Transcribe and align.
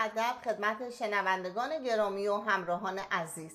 ادب 0.00 0.34
خدمت 0.44 0.90
شنوندگان 0.90 1.82
گرامی 1.82 2.28
و 2.28 2.36
همراهان 2.36 2.98
عزیز. 2.98 3.52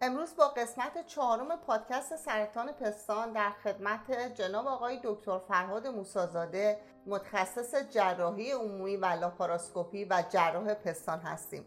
امروز 0.00 0.36
با 0.36 0.48
قسمت 0.48 1.06
چهارم 1.06 1.56
پادکست 1.56 2.16
سرطان 2.16 2.72
پستان 2.72 3.32
در 3.32 3.50
خدمت 3.64 4.34
جناب 4.34 4.66
آقای 4.66 5.00
دکتر 5.04 5.38
فرهاد 5.38 5.86
موسازاده 5.86 6.80
متخصص 7.06 7.74
جراحی 7.74 8.52
عمومی 8.52 8.96
و 8.96 9.06
لاپاراسکوپی 9.06 10.04
و 10.04 10.24
جراح 10.30 10.74
پستان 10.74 11.20
هستیم. 11.20 11.66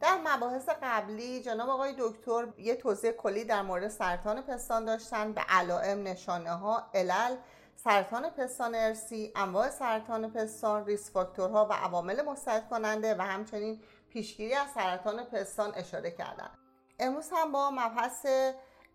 در 0.00 0.18
مباحث 0.24 0.68
قبلی 0.82 1.42
جناب 1.42 1.68
آقای 1.68 1.94
دکتر 1.98 2.46
یه 2.58 2.74
توضیح 2.74 3.10
کلی 3.10 3.44
در 3.44 3.62
مورد 3.62 3.88
سرطان 3.88 4.42
پستان 4.42 4.84
داشتن 4.84 5.32
به 5.32 5.40
علائم 5.48 6.02
نشانه 6.02 6.50
ها 6.50 6.82
علل 6.94 7.36
سرطان 7.84 8.30
پستان 8.30 8.74
ارسی 8.74 9.32
انواع 9.36 9.70
سرطان 9.70 10.30
پستان 10.30 10.86
ریس 10.86 11.10
فاکتورها 11.10 11.66
و 11.66 11.72
عوامل 11.72 12.22
مستعد 12.22 12.68
کننده 12.68 13.14
و 13.14 13.22
همچنین 13.22 13.80
پیشگیری 14.10 14.54
از 14.54 14.70
سرطان 14.70 15.24
پستان 15.24 15.72
اشاره 15.74 16.10
کردند. 16.10 16.58
امروز 16.98 17.30
هم 17.32 17.52
با 17.52 17.70
مبحث 17.70 18.26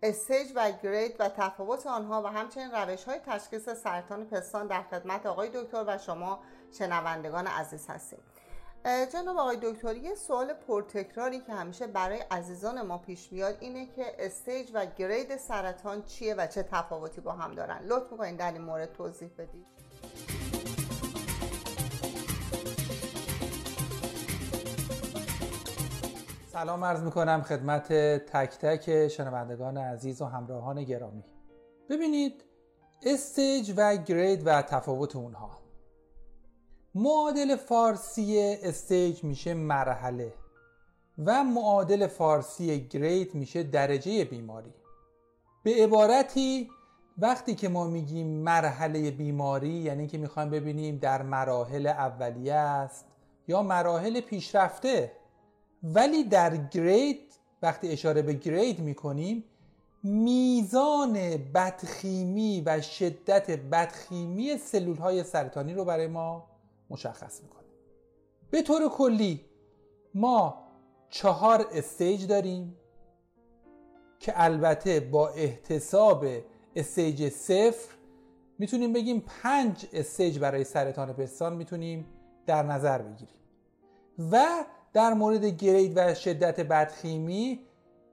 stage 0.02 0.52
و 0.54 0.72
grade 0.82 1.16
و 1.18 1.28
تفاوت 1.28 1.86
آنها 1.86 2.22
و 2.22 2.26
همچنین 2.26 2.70
روش 2.70 3.04
های 3.04 3.18
تشخیص 3.18 3.68
سرطان 3.68 4.26
پستان 4.26 4.66
در 4.66 4.82
خدمت 4.82 5.26
آقای 5.26 5.50
دکتر 5.54 5.84
و 5.86 5.98
شما 5.98 6.40
شنوندگان 6.78 7.46
عزیز 7.46 7.86
هستیم. 7.88 8.20
جناب 8.84 9.36
آقای 9.38 9.56
دکتر 9.62 9.96
یه 9.96 10.14
سوال 10.14 10.52
پرتکراری 10.52 11.40
که 11.40 11.52
همیشه 11.52 11.86
برای 11.86 12.18
عزیزان 12.30 12.82
ما 12.82 12.98
پیش 12.98 13.32
میاد 13.32 13.56
اینه 13.60 13.86
که 13.86 14.04
stage 14.18 14.70
و 14.74 14.86
grade 14.86 15.36
سرطان 15.36 16.02
چیه 16.02 16.34
و 16.34 16.46
چه 16.46 16.62
تفاوتی 16.62 17.20
با 17.20 17.32
هم 17.32 17.54
دارن. 17.54 17.78
لطف 17.86 18.12
می‌کنین 18.12 18.36
در 18.36 18.52
این 18.52 18.62
مورد 18.62 18.92
توضیح 18.92 19.30
بدید. 19.38 19.66
سلام 26.52 26.84
عرض 26.84 27.02
می‌کنم 27.02 27.42
خدمت 27.42 27.92
تک 28.32 28.58
تک 28.58 29.08
شنوندگان 29.08 29.78
عزیز 29.78 30.22
و 30.22 30.24
همراهان 30.24 30.84
گرامی. 30.84 31.24
ببینید 31.90 32.44
stage 33.02 33.74
و 33.76 33.96
grade 33.96 34.46
و 34.46 34.62
تفاوت 34.62 35.16
اونها. 35.16 35.63
معادل 36.96 37.56
فارسی 37.56 38.56
stage 38.62 39.24
میشه 39.24 39.54
مرحله 39.54 40.32
و 41.24 41.44
معادل 41.44 42.06
فارسی 42.06 42.88
grade 42.88 43.34
میشه 43.34 43.62
درجه 43.62 44.24
بیماری. 44.24 44.74
به 45.62 45.74
عبارتی 45.74 46.70
وقتی 47.18 47.54
که 47.54 47.68
ما 47.68 47.84
میگیم 47.84 48.26
مرحله 48.26 49.10
بیماری 49.10 49.68
یعنی 49.68 50.06
که 50.06 50.18
می‌خوایم 50.18 50.50
ببینیم 50.50 50.98
در 50.98 51.22
مراحل 51.22 51.86
اولیه 51.86 52.54
است 52.54 53.06
یا 53.48 53.62
مراحل 53.62 54.20
پیشرفته. 54.20 55.12
ولی 55.82 56.24
در 56.24 56.56
grade 56.56 57.32
وقتی 57.62 57.88
اشاره 57.88 58.22
به 58.22 58.32
grade 58.32 58.80
می‌کنیم 58.80 59.44
میزان 60.02 61.12
بدخیمی 61.54 62.62
و 62.66 62.80
شدت 62.80 63.50
بدخیمی 63.50 64.58
سلول 64.58 64.96
های 64.96 65.24
سرطانی 65.24 65.74
رو 65.74 65.84
برای 65.84 66.06
ما 66.06 66.53
مشخص 66.90 67.42
می‌کنه. 67.42 67.64
به 68.50 68.62
طور 68.62 68.88
کلی 68.88 69.44
ما 70.14 70.64
چهار 71.10 71.66
stage 71.72 72.26
داریم 72.26 72.76
که 74.18 74.32
البته 74.36 75.00
با 75.00 75.28
احتساب 75.28 76.24
stage 76.76 77.28
صفر 77.28 77.94
می‌تونیم 78.58 78.92
بگیم 78.92 79.24
پنج 79.42 79.86
stage 79.92 80.38
برای 80.38 80.64
سرطان 80.64 81.12
پستان 81.12 81.56
می‌تونیم 81.56 82.06
در 82.46 82.62
نظر 82.62 83.02
بگیریم. 83.02 83.36
و 84.32 84.64
در 84.92 85.14
مورد 85.14 85.44
گرید 85.44 85.92
و 85.96 86.14
شدت 86.14 86.60
بدخیمی 86.60 87.60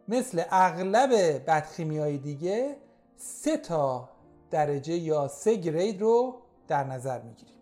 مثل 0.08 0.44
اغلب 0.50 1.10
بدخیمی 1.48 1.98
های 1.98 2.18
دیگه 2.18 2.78
سه 3.16 3.58
تا 3.58 4.10
درجه 4.52 4.94
یا 4.94 5.28
سه 5.28 5.56
grade 5.56 6.02
رو 6.02 6.42
در 6.68 6.84
نظر 6.84 7.22
می‌گیریم. 7.22 7.61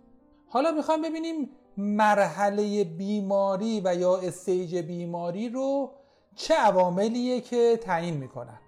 حالا 0.49 0.71
می‌خوایم 0.71 1.01
ببینیم 1.01 1.49
مرحله 1.77 2.83
بیماری 2.83 3.81
و 3.85 3.95
یا 3.95 4.17
stage 4.17 4.75
بیماری 4.75 5.49
رو 5.49 5.91
چه 6.35 6.53
عواملیه 6.53 7.41
که 7.41 7.79
تعیین 7.83 8.17
می‌کنن. 8.17 8.59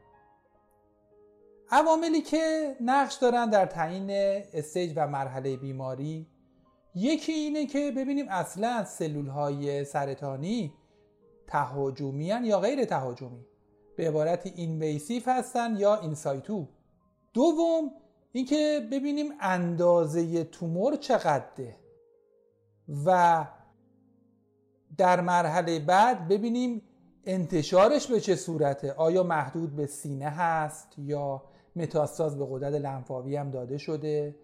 عواملی 1.70 2.22
که 2.22 2.75
نقش 2.81 3.16
دارن 3.16 3.50
در 3.50 3.66
تعیین 3.66 4.09
stage 4.53 4.94
و 4.96 5.08
مرحله 5.08 5.58
بیماری 5.58 6.28
یکی 6.96 7.31
اینه 7.31 7.66
که 7.66 7.91
ببینیم 7.91 8.25
اصلا 8.30 8.86
سلول 8.86 9.28
های 9.28 9.86
سرطانی 9.86 10.74
تهاجمی 11.47 12.25
یا 12.25 12.59
غیر 12.59 12.86
تهاجمی. 12.86 13.46
به 13.96 14.08
عبارت 14.08 14.46
invasive 14.56 15.28
هستن 15.28 15.75
یا 15.78 15.96
in 15.96 16.16
situ. 16.16 16.68
دوم 17.34 17.91
اینکه 18.31 18.88
ببینیم 18.92 19.25
اندازه 19.40 20.44
تومور 20.44 20.96
چقدره 20.96 21.75
و 23.06 23.47
در 24.97 25.22
مرحله 25.22 25.80
بعد 25.80 26.28
ببینیم 26.28 26.81
انتشارش 27.25 28.08
به 28.08 28.20
چه 28.20 28.36
صورته. 28.36 28.94
آیا 28.94 29.24
محدود 29.24 29.75
به 29.75 29.86
سینه 29.86 30.30
هست 30.30 30.88
یا 30.97 31.44
متاستاز 31.75 32.38
به 32.38 32.47
قدرت 32.50 32.74
لنفاوی 32.74 33.36
هم 33.36 33.52
داده 33.52 33.78
شده 33.78 34.36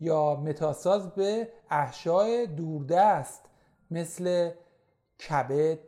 یا 0.00 0.36
متاستاز 0.36 1.14
به 1.14 1.48
احشای 1.70 2.46
دوردست 2.46 3.50
مثل 3.90 4.50
کبد، 5.28 5.78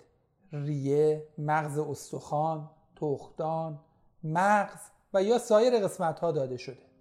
ریه، 0.52 1.26
مغز 1.38 1.78
استخوان، 1.78 2.70
تختان، 2.96 3.80
مغز 4.24 4.80
و 5.14 5.22
یا 5.22 5.38
سایر 5.38 5.78
قسمت 5.78 6.20
ها 6.20 6.32
داده 6.32 6.56
شده. 6.56 6.91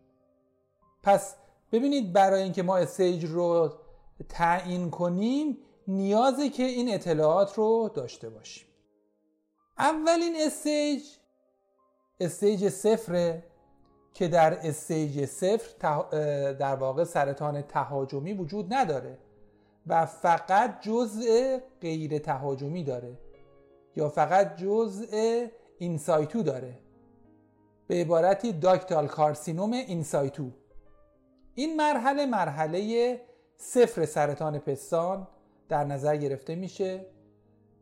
پس 1.04 1.36
ببینید 1.72 2.14
برای 2.14 2.44
اینکه 2.44 2.64
ما 2.64 2.78
استیج 2.78 3.26
رو 3.26 3.74
تعیین 4.30 4.90
کنیم 4.90 5.58
نیازه 5.88 6.50
که 6.50 6.64
این 6.64 6.94
اطلاعات 6.94 7.54
رو 7.54 7.92
داشته 7.94 8.30
باشیم. 8.30 8.68
اولین 9.78 10.36
stage 10.46 11.04
stage 12.20 12.70
صفره 12.70 13.44
که 14.14 14.28
در 14.28 14.68
stage 14.68 15.26
صفر 15.26 15.68
در 16.54 16.76
واقع 16.76 17.04
سرطان 17.04 17.62
تهاجمی 17.62 18.34
وجود 18.34 18.74
نداره 18.74 19.18
و 19.88 20.06
فقط 20.06 20.82
جزء 20.82 21.58
غیر 21.82 22.20
تهاجمی 22.20 22.84
داره 22.84 23.18
یا 23.96 24.10
فقط 24.10 24.58
جزء 24.58 25.46
in 25.78 26.00
situ 26.00 26.44
داره. 26.44 26.80
به 27.88 27.96
عبارتی 27.96 28.54
ductal 28.54 29.08
carcinoma 29.08 29.72
in 29.72 29.95
situ. 29.95 30.52
این 31.56 31.76
مرحله 31.76 32.26
مرحله 32.26 33.22
صفر 33.58 34.06
سرطان 34.06 34.60
پستان 34.60 35.28
در 35.70 35.84
نظر 35.84 36.18
گرفته 36.18 36.56
میشه. 36.56 37.06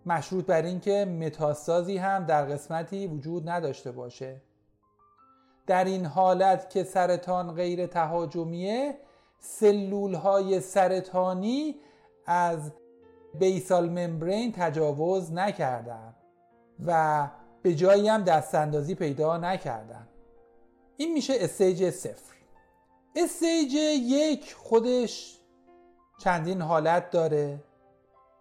مشروط 0.06 0.46
بر 0.46 0.62
اینکه 0.62 1.06
متاسازی 1.06 1.98
هم 1.98 2.26
در 2.26 2.46
قسمتی 2.46 3.08
وجود 3.08 3.50
نداشته 3.50 3.92
باشه. 3.92 4.42
در 5.68 5.84
این 5.86 6.06
حالت 6.06 6.70
که 6.70 6.84
سرطان 6.84 7.52
غیر 7.52 7.88
تهاجمیه 7.88 8.98
سلول 9.40 10.14
های 10.14 10.60
سرطانی 10.60 11.76
از 12.26 12.72
بیسال 13.40 13.90
ممبرین 13.90 14.52
تجاوز 14.52 15.34
نکردن 15.34 16.16
و 16.86 17.28
به 17.62 17.76
جایی 17.76 18.08
هم 18.08 18.24
دستاندازی 18.24 18.96
پیدا 18.96 19.38
نکردن. 19.38 20.08
این 20.98 21.14
میشه 21.14 21.34
stage 21.40 21.90
صفر. 21.90 22.39
stage 23.16 23.74
یک 23.74 24.54
خودش 24.54 25.40
چندین 26.20 26.62
حالت 26.62 27.12
داره. 27.12 27.64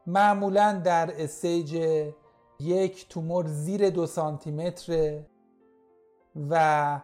معمولا 0.06 0.82
در 0.84 1.22
stage 1.22 1.72
یک 2.60 3.08
تومور 3.08 3.46
زیر 3.46 3.90
دو 3.90 4.06
سانتی 4.06 4.50
متر 4.50 5.18
و 6.50 7.00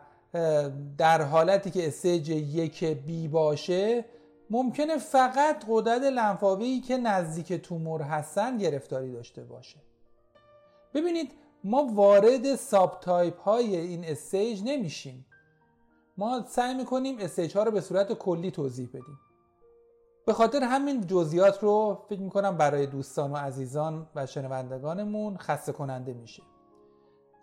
در 0.99 1.22
حالتی 1.22 1.70
که 1.70 1.87
stage 1.86 2.28
یک 2.28 2.84
B 2.84 3.28
باشه 3.28 4.05
ممکنه 4.50 4.99
فقط 4.99 5.64
غدد 5.69 6.02
لنفاوی 6.02 6.81
که 6.81 6.96
نزدیک 6.96 7.52
تومور 7.52 8.02
هستن 8.02 8.58
گرفتاری 8.58 9.12
داشته 9.12 9.44
باشه. 9.44 9.76
ببینید 10.94 11.32
ما 11.64 11.88
وارد 11.93 12.56
subtype 12.56 13.40
های 13.40 13.76
این 13.76 14.05
stage 14.04 14.62
نمیشیم. 14.64 15.26
ما 16.16 16.43
سعی 16.49 16.75
می‌کنیم 16.75 17.16
stage 17.19 17.56
ها 17.56 17.62
رو 17.62 17.70
به 17.70 17.81
صورت 17.81 18.12
کلی 18.12 18.50
توضیح 18.50 18.88
بدیم. 18.88 19.20
به 20.26 20.32
خاطر 20.32 20.62
همین 20.62 21.06
جزئیات 21.06 21.62
رو 21.62 21.99
فکر 22.08 22.20
می‌کنم 22.20 22.56
برای 22.56 22.87
دوستان 22.87 23.32
و 23.32 23.37
عزیزان 23.37 24.06
و 24.14 24.26
شنوندگانمون 24.26 25.37
خسته 25.37 25.72
کننده 25.72 26.12
میشه. 26.12 26.43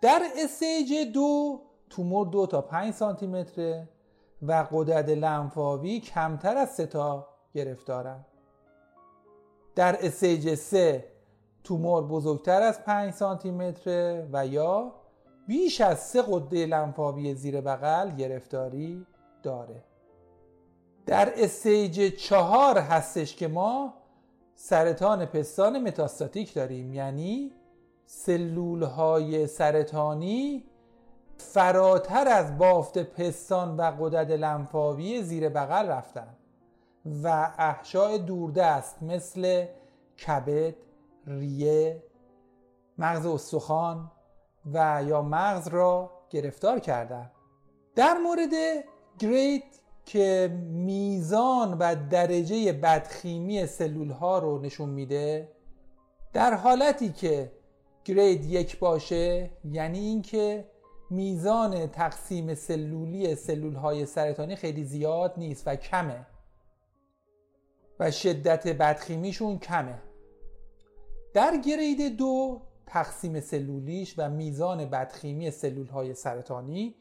در 0.00 0.22
stage 0.36 1.12
دو 1.14 1.60
تومور 1.90 2.26
دو 2.26 2.46
تا 2.46 2.60
5 2.60 2.94
سانتی 2.94 3.26
متره 3.26 3.88
و 4.42 4.66
غدد 4.72 5.08
لنفاوی 5.08 6.00
کمتر 6.00 6.56
از 6.56 6.70
سه 6.74 6.86
تا 6.86 7.28
گرفتارن. 7.54 8.26
در 9.74 10.06
stage 10.06 10.54
سه 10.54 11.12
تومور 11.64 12.04
بزرگتر 12.06 12.62
از 12.62 12.84
5 12.84 13.12
سانتی 13.12 13.50
متر 13.50 14.22
و 14.32 14.46
یا 14.46 14.94
بیش 15.46 15.80
از 15.80 16.00
سه 16.00 16.22
غده 16.28 16.66
لنفاوی 16.66 17.34
زیر 17.34 17.60
بغل 17.60 18.10
گرفتاری 18.16 19.06
داره. 19.42 19.84
در 21.06 21.32
stage 21.36 22.14
چهار 22.16 22.78
هستش 22.78 23.36
که 23.36 23.48
ما 23.48 23.94
سرطان 24.54 25.26
پستان 25.26 25.82
متاستاتیک 25.82 26.54
داریم. 26.54 26.94
یعنی 26.94 27.52
سلول 28.06 28.82
های 28.82 29.46
سرطانی 29.46 30.64
فراتر 31.38 32.28
از 32.28 32.58
بافت 32.58 32.98
پستان 32.98 33.76
و 33.76 33.82
غدد 34.00 34.30
لنفاوی 34.30 35.22
زیر 35.22 35.48
بغل 35.48 35.88
رفتن 35.88 36.36
و 37.22 37.52
احشاء 37.58 38.16
دوردست 38.16 39.02
مثل 39.02 39.66
کبد، 40.26 40.74
ریه، 41.26 42.02
مغز 42.98 43.26
استخوان 43.26 44.10
و 44.72 45.02
یا 45.06 45.22
مغز 45.22 45.68
را 45.68 46.10
گرفتار 46.30 46.78
کردن. 46.80 47.30
در 47.94 48.14
مورد 48.18 48.84
گرید 49.18 49.64
که 50.04 50.58
میزان 50.70 51.78
و 51.78 51.96
درجه 52.10 52.72
بدخیمی 52.72 53.66
سلول 53.66 54.10
ها 54.10 54.38
رو 54.38 54.58
نشون 54.58 54.88
میده 54.88 55.48
در 56.32 56.54
حالتی 56.54 57.12
که 57.12 57.52
گرید 58.04 58.44
یک 58.44 58.78
باشه 58.78 59.50
یعنی 59.64 59.98
اینکه 59.98 60.64
میزان 61.10 61.86
تقسیم 61.86 62.54
سلولی 62.54 63.34
سلول 63.34 63.74
های 63.74 64.06
سرطانی 64.06 64.56
خیلی 64.56 64.84
زیاد 64.84 65.34
نیست 65.36 65.62
و 65.66 65.76
کمه. 65.76 66.26
و 68.00 68.10
شدت 68.10 68.68
بدخیمیشون 68.68 69.58
کمه. 69.58 70.02
در 71.34 71.56
گرید 71.56 72.16
دو 72.16 72.60
تقسیم 72.86 73.40
سلولیش 73.40 74.14
و 74.18 74.30
میزان 74.30 74.84
بدخیمی 74.84 75.50
سلول 75.50 75.86
های 75.86 76.14
سرطانی 76.14 76.94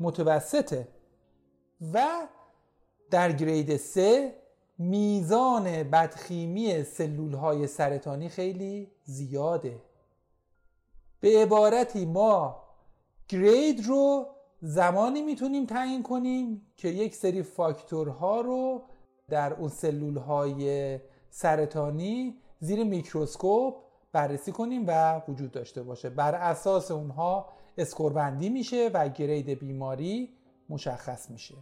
متوسطه 0.00 0.88
و 1.92 2.06
در 3.10 3.32
گرید 3.32 3.76
سه 3.76 4.34
میزان 4.78 5.64
بدخیمی 5.82 6.82
سلول 6.82 7.34
های 7.34 7.66
سرطانی 7.66 8.28
خیلی 8.28 8.90
زیاده. 9.04 9.82
به 11.20 11.42
عبارتی 11.42 12.06
ما 12.06 12.62
گرید 13.28 13.86
رو 13.86 14.26
زمانی 14.60 15.22
می‌تونیم 15.22 15.66
تعیین 15.66 16.02
کنیم 16.02 16.66
که 16.76 16.88
یک 16.88 17.14
سری 17.14 17.42
فاکتورها 17.42 18.40
رو 18.40 18.82
در 19.28 19.54
اون 19.54 19.68
سلول 19.68 20.16
های 20.16 20.98
سرطانی 21.30 22.36
زیر 22.60 22.84
میکروسکوپ 22.84 23.74
بررسی 24.12 24.52
کنیم 24.52 24.84
و 24.86 25.22
وجود 25.28 25.50
داشته 25.50 25.82
باشه. 25.82 26.10
بر 26.10 26.34
اساس 26.34 26.90
اونها 26.90 27.48
score 27.78 28.17
بندی 28.17 28.48
میشه 28.48 28.90
و 28.94 29.08
grade 29.08 29.50
بیماری 29.50 30.28
مشخص 30.68 31.30
میشه. 31.30 31.54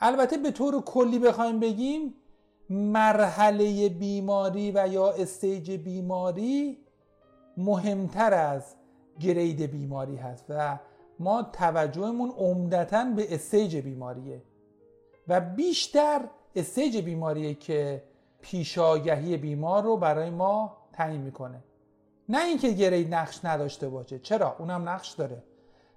البته 0.00 0.36
به 0.36 0.50
طور 0.50 0.82
کلی 0.82 1.18
بخوایم 1.18 1.60
بگیم 1.60 2.14
مرحله 2.70 3.88
بیماری 3.88 4.72
و 4.74 4.88
یا 4.88 5.10
stage 5.10 5.70
بیماری 5.70 6.78
مهمتر 7.56 8.34
از 8.34 8.74
grade 9.20 9.62
بیماری 9.62 10.16
هست 10.16 10.44
و 10.48 10.78
ما 11.18 11.42
توجهمون 11.42 12.30
عمدتا 12.30 13.04
به 13.04 13.34
stage 13.34 13.76
بیماریه 13.76 14.42
و 15.28 15.40
بیشتر 15.40 16.20
stage 16.56 16.96
بیماریه 16.96 17.54
که 17.54 18.02
پیشاگهی 18.40 19.36
بیمار 19.36 19.82
رو 19.82 19.96
برای 19.96 20.30
ما 20.30 20.76
تعیین 20.96 21.20
می‌کنه. 21.20 21.64
نه 22.28 22.44
اینکه 22.44 22.68
grade 22.68 23.14
نقش 23.14 23.44
نداشته 23.44 23.88
باشه. 23.88 24.18
چرا؟ 24.18 24.56
اونم 24.58 24.88
نقش 24.88 25.12
داره. 25.12 25.42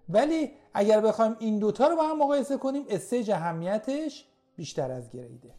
ولی 0.10 0.51
اگر 0.74 1.01
بخوایم 1.01 1.36
این 1.40 1.60
دوتا 1.60 1.88
رو 1.88 1.96
با 1.96 2.04
هم 2.04 2.18
مقایسه 2.18 2.57
کنیم 2.57 2.86
stage 2.89 3.31
اهمیتش 3.31 4.28
بیشتر 4.56 4.92
از 4.92 5.10
grade 5.12 5.41
ه. 5.41 5.53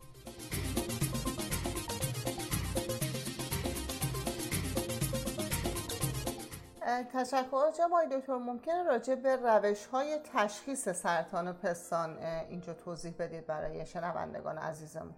تشکر. 7.13 7.71
جناب 7.79 8.19
دکتر 8.19 8.37
ممکنه 8.37 8.83
راجع 8.83 9.15
به 9.15 9.37
روش 9.37 9.87
های 9.87 10.19
تشخیص 10.35 10.89
سرطان 10.89 11.53
پستان 11.53 12.19
اینجا 12.49 12.75
توضیح 12.75 13.15
بدید 13.19 13.47
برای 13.47 13.87
شنوندگان 13.87 14.59
عزیزمون. 14.59 15.15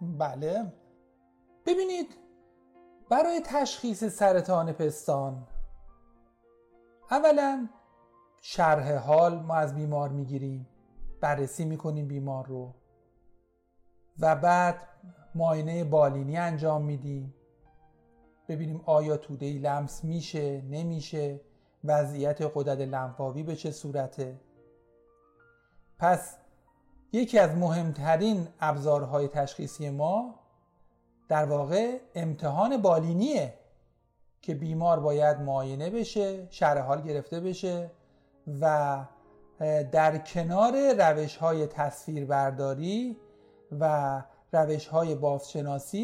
بله. 0.00 0.72
ببینید 1.66 2.16
برای 3.10 3.40
تشخیص 3.44 4.04
سرطان 4.04 4.72
پستان. 4.72 5.46
اولا 7.10 7.68
شرح 8.40 8.94
حال 8.94 9.38
ما 9.38 9.54
از 9.54 9.74
بیمار 9.74 10.08
می‌گیریم. 10.08 10.68
بررسی 11.20 11.64
می‌کنیم 11.64 12.08
بیمار 12.08 12.46
رو. 12.46 12.74
و 14.18 14.36
بعد 14.36 14.88
معاینه 15.34 15.84
بالینی 15.84 16.36
انجام 16.36 16.82
میدیم. 16.82 17.34
ببینیم 18.48 18.80
آیا 18.86 19.16
توده 19.16 19.46
ای 19.46 19.58
لمس 19.58 20.04
میشه 20.04 20.62
نمیشه 20.62 21.40
وضعیت 21.84 22.42
قدرت 22.54 22.78
لنفاوی 22.78 23.42
به 23.42 23.56
چه 23.56 23.70
صورته. 23.70 24.40
پس 25.98 26.36
یکی 27.12 27.38
از 27.38 27.56
مهمترین 27.56 28.48
ابزارهای 28.60 29.28
تشخیصی 29.28 29.90
ما 29.90 30.39
در 31.30 31.44
واقع 31.44 31.98
امتحان 32.14 32.76
بالینیه 32.76 33.54
که 34.42 34.54
بیمار 34.54 35.00
باید 35.00 35.40
معاینه 35.40 35.90
بشه 35.90 36.46
شرح 36.50 36.80
حال 36.80 37.02
گرفته 37.02 37.40
بشه 37.40 37.90
و 38.60 39.04
در 39.92 40.18
کنار 40.18 40.72
روش 40.92 41.36
های 41.36 41.66
تصویر 41.66 42.24
برداری 42.24 43.16
و 43.80 44.22
روش 44.52 44.86
های 44.86 45.14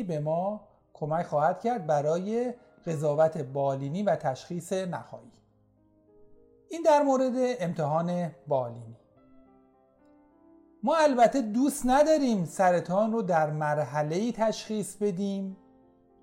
به 0.02 0.20
ما 0.20 0.60
کمک 0.94 1.26
خواهد 1.26 1.60
کرد 1.60 1.86
برای 1.86 2.54
قضاوت 2.86 3.38
بالینی 3.38 4.02
و 4.02 4.16
تشخیص 4.16 4.72
نهایی 4.72 5.32
این 6.68 6.82
در 6.82 7.02
مورد 7.02 7.32
امتحان 7.36 8.30
بالینی. 8.46 8.96
ما 10.86 10.96
البته 10.96 11.42
دوست 11.42 11.82
نداریم 11.86 12.44
سرطان 12.44 13.12
رو 13.12 13.22
در 13.22 13.50
مرحله 13.50 14.32
تشخیص 14.32 14.96
بدیم 14.96 15.56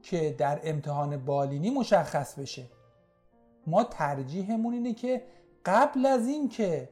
که 0.01 0.35
در 0.37 0.59
امتحان 0.63 1.25
بالینی 1.25 1.69
مشخص 1.69 2.39
بشه. 2.39 2.65
ما 3.67 3.83
ترجیحمون 3.83 4.73
اینه 4.73 4.93
که 4.93 5.23
قبل 5.65 6.05
از 6.05 6.27
اینکه 6.27 6.89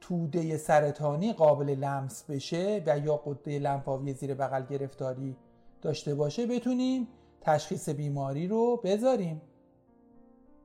توده 0.00 0.56
سرطانی 0.56 1.32
قابل 1.32 1.70
لمس 1.70 2.24
بشه 2.24 2.82
و 2.86 2.98
یا 2.98 3.16
قده 3.16 3.58
لنفاوی 3.58 4.12
زیر 4.12 4.34
بغل 4.34 4.62
گرفتاری 4.66 5.36
داشته 5.82 6.14
باشه 6.14 6.46
بتونیم 6.46 7.08
تشخیص 7.40 7.88
بیماری 7.88 8.48
رو 8.48 8.80
بذاریم. 8.84 9.42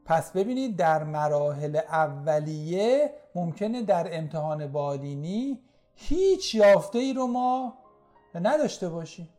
پس 0.05 0.31
ببینید 0.31 0.75
در 0.77 1.03
مراحل 1.03 1.75
اولیه 1.75 3.13
ممکنه 3.35 3.81
در 3.81 4.17
امتحان 4.17 4.67
بالینی 4.67 5.59
هیچ 5.95 6.55
یافته 6.55 6.99
ای 6.99 7.13
رو 7.13 7.27
ما 7.27 7.73
نداشته 8.35 8.89
باشیم. 8.89 9.29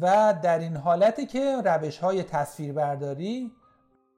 و 0.00 0.34
در 0.42 0.58
این 0.58 0.76
حالت 0.76 1.28
که 1.28 1.56
روش 1.64 1.98
های 1.98 2.22
تصویر 2.22 2.72
برداری 2.72 3.52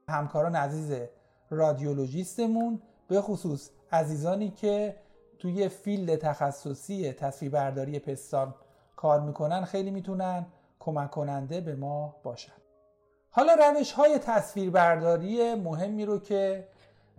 همکاران 0.08 0.56
عزیز 0.56 1.08
رادیولوژیستمون 1.50 2.82
به 3.08 3.20
خصوص 3.20 3.70
عزیزانی 3.92 4.50
که 4.50 4.96
توی 5.38 5.68
فیلد 5.68 6.16
تخصصی 6.16 7.12
تصویر 7.12 7.50
برداری 7.50 7.98
پستان 7.98 8.54
کار 8.96 9.20
می‌کنن 9.20 9.64
خیلی 9.64 9.90
می‌تونن 9.90 10.46
کمک 10.80 11.10
کننده 11.10 11.60
به 11.60 11.74
ما 11.74 12.16
باشن. 12.22 12.52
حالا 13.30 13.54
روش 13.54 13.92
های 13.92 14.18
تصویر 14.18 14.70
برداری 14.70 15.54
مهمی 15.54 16.04
رو 16.04 16.18
که 16.18 16.68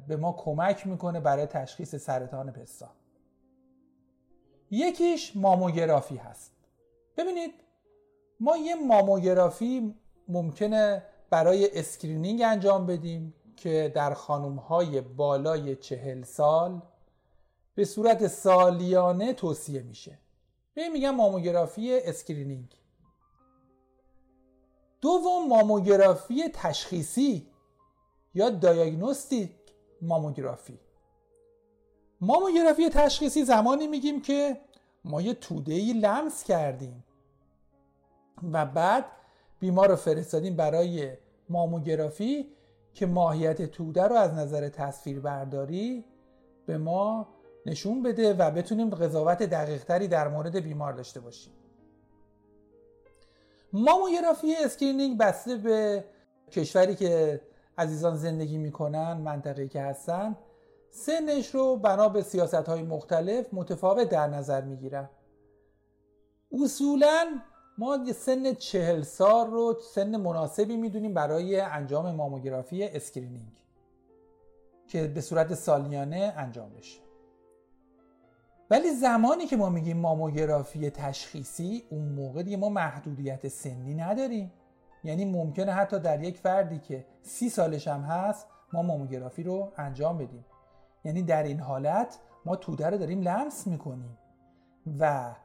به 0.07 0.17
ما 0.17 0.31
کمک 0.31 0.87
می‌کنه 0.87 1.19
برای 1.19 1.45
تشخیص 1.45 1.95
سرطان 1.95 2.51
پستان. 2.51 2.89
یکیش 4.71 5.31
ماموگرافی 5.35 6.15
هست. 6.15 6.51
ببینید 7.17 7.53
ما 8.39 8.57
یه 8.57 8.75
ماموگرافی 8.75 9.95
ممکنه 10.27 11.03
برای 11.29 11.79
screening 11.79 12.41
انجام 12.45 12.85
بدیم 12.85 13.33
که 13.55 13.91
در 13.95 14.13
خانوم 14.13 14.55
های 14.55 15.01
بالای 15.01 15.75
چهل 15.75 16.23
سال 16.23 16.81
به 17.75 17.85
صورت 17.85 18.27
سالیانه 18.27 19.33
توصیه 19.33 19.81
میشه. 19.81 20.17
به 20.73 20.89
میگم 20.89 21.15
ماموگرافی 21.15 21.99
screening. 21.99 22.75
دوم 25.01 25.47
ماموگرافی 25.47 26.49
تشخیصی 26.53 27.47
یا 28.33 28.49
diagnostic 28.49 29.51
ماموگرافی. 30.01 30.79
ماموگرافی 32.21 32.89
تشخیصی 32.89 33.45
زمانی 33.45 33.87
میگیم 33.87 34.21
که 34.21 34.61
ما 35.05 35.21
یه 35.21 35.33
توده 35.33 35.73
ای 35.73 35.93
لمس 35.93 36.43
کردیم 36.43 37.03
و 38.53 38.65
بعد 38.65 39.05
بیمار 39.59 39.89
رو 39.89 39.95
فرستادیم 39.95 40.55
برای 40.55 41.11
ماموگرافی 41.49 42.47
که 42.93 43.05
ماهیت 43.05 43.61
توده 43.61 44.03
رو 44.03 44.15
از 44.15 44.33
نظر 44.33 44.69
تصویر 44.69 45.19
برداری 45.19 46.05
به 46.65 46.77
ما 46.77 47.27
نشون 47.65 48.03
بده 48.03 48.33
و 48.33 48.51
بتونیم 48.51 48.89
قضاوت 48.89 49.43
دقیقتری 49.43 50.07
در 50.07 50.27
مورد 50.27 50.55
بیمار 50.55 50.93
داشته 50.93 51.19
باشیم. 51.19 51.53
ماموگرافی 53.73 54.55
screening 54.55 55.17
بسته 55.17 55.55
به 55.55 56.03
کشوری 56.51 56.95
که 56.95 57.41
عزیزان 57.77 58.15
زندگی 58.15 58.57
می‌کنن 58.57 59.13
منطقه 59.13 59.67
که 59.67 59.81
هستن 59.81 60.35
سنش 60.89 61.55
رو 61.55 61.75
بنا 61.75 62.09
به 62.09 62.21
سیاست 62.21 62.53
های 62.53 62.81
مختلف 62.81 63.53
متفاوت 63.53 64.09
در 64.09 64.27
نظر 64.27 64.61
می‌گیرن 64.61 65.09
اصولا 66.51 67.25
ما 67.77 68.13
سن 68.13 68.53
چهل 68.53 69.01
سال 69.01 69.51
رو 69.51 69.77
سن 69.93 70.17
مناسبی 70.17 70.77
می‌دونیم 70.77 71.13
برای 71.13 71.59
انجام 71.59 72.15
ماموگرافی 72.15 72.83
screening 72.83 73.63
که 74.87 75.07
به 75.07 75.21
صورت 75.21 75.53
سالیانه 75.53 76.33
انجام 76.37 76.69
بشه. 76.69 76.99
ولی 78.69 78.91
زمانی 78.91 79.45
که 79.45 79.57
ما 79.57 79.69
میگیم 79.69 79.97
ماموگرافی 79.97 80.89
تشخیصی 80.89 81.83
اون 81.89 82.07
موقع 82.07 82.43
دیگه 82.43 82.57
ما 82.57 82.69
محدودیت 82.69 83.47
سنی 83.47 83.95
نداریم. 83.95 84.51
یعنی 85.03 85.25
ممکنه 85.25 85.71
حتی 85.71 85.99
در 85.99 86.23
یک 86.23 86.37
فردی 86.37 86.79
که 86.79 87.05
سی 87.21 87.49
سالش 87.49 87.87
هم 87.87 88.01
هست 88.01 88.47
ما 88.73 88.81
ماموگرافی 88.81 89.43
رو 89.43 89.71
انجام 89.77 90.17
بدیم. 90.17 90.45
یعنی 91.03 91.21
در 91.21 91.43
این 91.43 91.59
حالت 91.59 92.19
ما 92.45 92.55
توده 92.55 92.89
رو 92.89 92.97
داریم 92.97 93.21
لمس 93.21 93.67
می‌کنیم. 93.67 94.17
و 94.99 95.35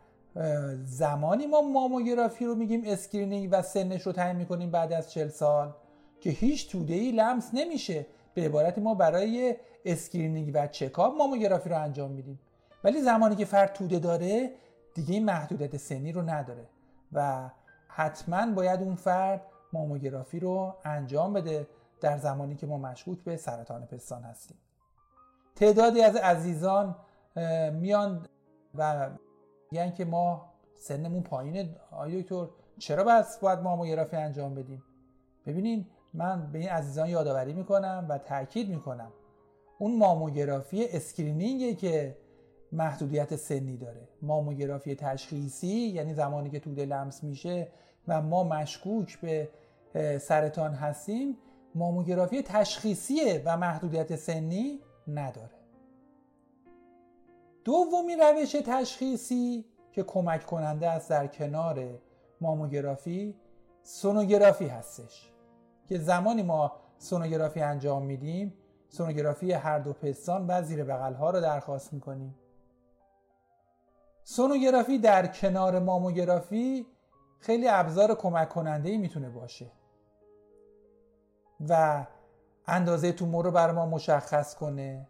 زمانی 0.84 1.46
ما 1.46 1.60
ماموگرافی 1.60 2.46
رو 2.46 2.54
میگیم 2.54 2.82
screening 2.86 3.48
و 3.52 3.62
سنش 3.62 4.02
رو 4.02 4.12
تعیین 4.12 4.36
می‌کنیم 4.36 4.70
بعد 4.70 4.92
از 4.92 5.12
40 5.12 5.28
سال 5.28 5.72
که 6.20 6.30
هیچ 6.30 6.70
توده 6.70 6.94
ای 6.94 7.12
لمس 7.12 7.50
نمیشه. 7.52 8.06
به 8.34 8.42
عبارت 8.42 8.78
ما 8.78 8.94
برای 8.94 9.56
screening 9.84 10.50
و 10.54 10.66
چکاپ 10.66 11.16
ماموگرافی 11.16 11.68
رو 11.68 11.78
انجام 11.78 12.10
میدیم. 12.10 12.40
ولی 12.84 13.00
زمانی 13.00 13.36
که 13.36 13.44
فرد 13.44 13.72
توده 13.72 13.98
داره 13.98 14.50
دیگه 14.94 15.14
این 15.14 15.24
محدودیت 15.24 15.76
سنی 15.76 16.12
رو 16.12 16.22
نداره. 16.22 16.66
و 17.12 17.50
حتما 17.88 18.52
باید 18.52 18.82
اون 18.82 18.94
فرد 18.94 19.42
ماموگرافی 19.72 20.40
رو 20.40 20.74
انجام 20.84 21.32
بده 21.32 21.66
در 22.00 22.18
زمانی 22.18 22.56
که 22.56 22.66
ما 22.66 22.78
مشکوک 22.78 23.18
به 23.18 23.36
سرطان 23.36 23.86
پستان 23.86 24.22
هستیم. 24.22 24.56
تعدادی 25.56 26.02
از 26.02 26.16
عزیزان 26.16 26.96
میان 27.72 28.26
و 28.74 29.10
میگن 29.70 29.90
که 29.90 30.04
ما 30.04 30.52
سنمون 30.76 31.22
پایینه. 31.22 31.76
آیا 31.90 32.20
دکتر 32.20 32.46
چرا 32.78 33.04
بس 33.04 33.38
باید 33.38 33.58
ماموگرافی 33.58 34.16
انجام 34.16 34.54
بدیم؟ 34.54 34.82
ببینین 35.46 35.86
من 36.14 36.52
به 36.52 36.58
این 36.58 36.68
عزیزان 36.68 37.08
یادآوری 37.08 37.52
می‌کنم 37.52 38.06
و 38.08 38.18
تاکید 38.18 38.68
می‌کنم. 38.68 39.12
اون 39.78 39.98
ماموگرافی 39.98 40.84
اسکرینینگه 40.84 41.74
که 41.74 42.16
محدودیت 42.72 43.36
سنی 43.36 43.76
داره. 43.76 44.08
ماموگرافی 44.22 44.94
تشخیصی 44.94 45.66
یعنی 45.66 46.14
زمانی 46.14 46.50
که 46.50 46.60
توده 46.60 46.84
لمس 46.86 47.24
میشه 47.24 47.68
و 48.08 48.22
ما 48.22 48.44
مشکوک 48.44 49.20
به 49.20 49.48
سرطان 50.18 50.74
هستیم 50.74 51.36
ماموگرافی 51.74 52.42
تشخیصیه 52.42 53.42
و 53.44 53.56
محدودیت 53.56 54.16
سنی 54.16 54.80
نداره. 55.08 55.62
دومی 57.64 58.16
روش 58.16 58.52
تشخیصی 58.52 59.64
که 59.92 60.02
کمک 60.02 60.46
کننده 60.46 60.88
است 60.90 61.10
در 61.10 61.26
کنار 61.26 61.88
ماموگرافی 62.40 63.34
سونوگرافی 63.82 64.66
هستش. 64.66 65.32
که 65.88 65.98
زمانی 65.98 66.42
ما 66.42 66.72
سونوگرافی 66.98 67.60
انجام 67.60 68.02
میدیم 68.02 68.54
سونوگرافی 68.88 69.52
هر 69.52 69.78
دو 69.78 69.92
پستان 69.92 70.46
و 70.48 70.62
زیر 70.62 70.84
بغل 70.84 71.14
ها 71.14 71.30
رو 71.30 71.40
درخواست 71.40 71.92
می‌کنیم. 71.92 72.34
سونوگرافی 74.24 74.98
در 74.98 75.26
کنار 75.26 75.78
ماموگرافی 75.78 76.86
خیلی 77.38 77.68
ابزار 77.68 78.14
کمک 78.14 78.48
کننده 78.48 78.90
ای 78.90 78.98
می‌تونه 78.98 79.30
باشه. 79.30 79.70
و 81.68 82.06
اندازه 82.66 83.12
تومور 83.12 83.44
رو 83.44 83.50
برای 83.50 83.74
ما 83.74 83.86
مشخص 83.86 84.54
کنه. 84.54 85.08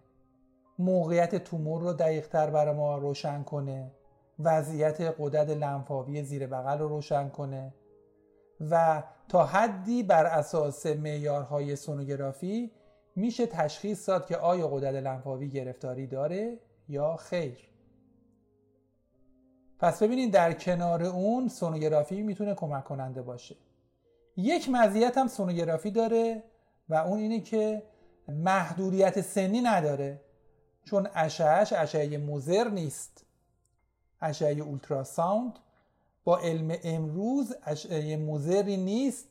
موقعیت 0.79 1.45
تومور 1.45 1.83
رو 1.83 1.93
دقیقتر 1.93 2.51
برای 2.51 2.75
ما 2.75 2.99
روشن 2.99 3.43
کنه. 3.43 3.91
وضعیت 4.39 5.15
قدرت 5.19 5.51
لنفاوی 5.51 6.23
زیر 6.23 6.47
بغل 6.47 6.79
رو 6.79 6.89
روشن 6.89 7.29
کنه. 7.29 7.75
و 8.71 9.03
تا 9.29 9.45
حدی 9.45 10.03
بر 10.03 10.27
اساس 10.27 10.87
معیارهای 10.87 11.77
سونوگرافی 11.77 12.71
میشه 13.17 13.47
تشخیص 13.47 14.09
داد 14.09 14.27
که 14.27 14.37
آیا 14.37 14.69
قدرت 14.69 14.95
لنفاوی 14.95 15.49
گرفتاری 15.49 16.07
داره 16.07 16.59
یا 16.89 17.17
خیر. 17.17 17.59
پس 19.79 20.03
ببینید 20.03 20.33
در 20.33 20.53
کنار 20.53 21.03
اون 21.03 21.49
سونوگرافی 21.49 22.23
می‌تونه 22.23 22.55
کمک 22.55 22.85
کننده 22.85 23.23
باشه. 23.23 23.57
یک 24.37 24.69
مزیت 24.73 25.19
هم 25.19 25.29
سونوگرافی 25.29 25.91
داره 25.91 26.43
و 26.89 26.95
اون 26.95 27.19
اینه 27.19 27.41
که 27.41 27.83
محدودیت 28.29 29.21
سنی 29.21 29.61
نداره 29.61 30.21
چون 30.85 31.09
اشعهش 31.15 31.73
اشعه 31.73 32.19
موزر 32.19 32.69
نیست. 32.69 33.25
اشعه 34.21 34.61
اولتراساوند 34.61 35.59
با 36.25 36.39
علم 36.39 36.77
امروز 36.85 37.55
اشعه 37.65 38.17
موزری 38.17 38.77
نیست 38.77 39.29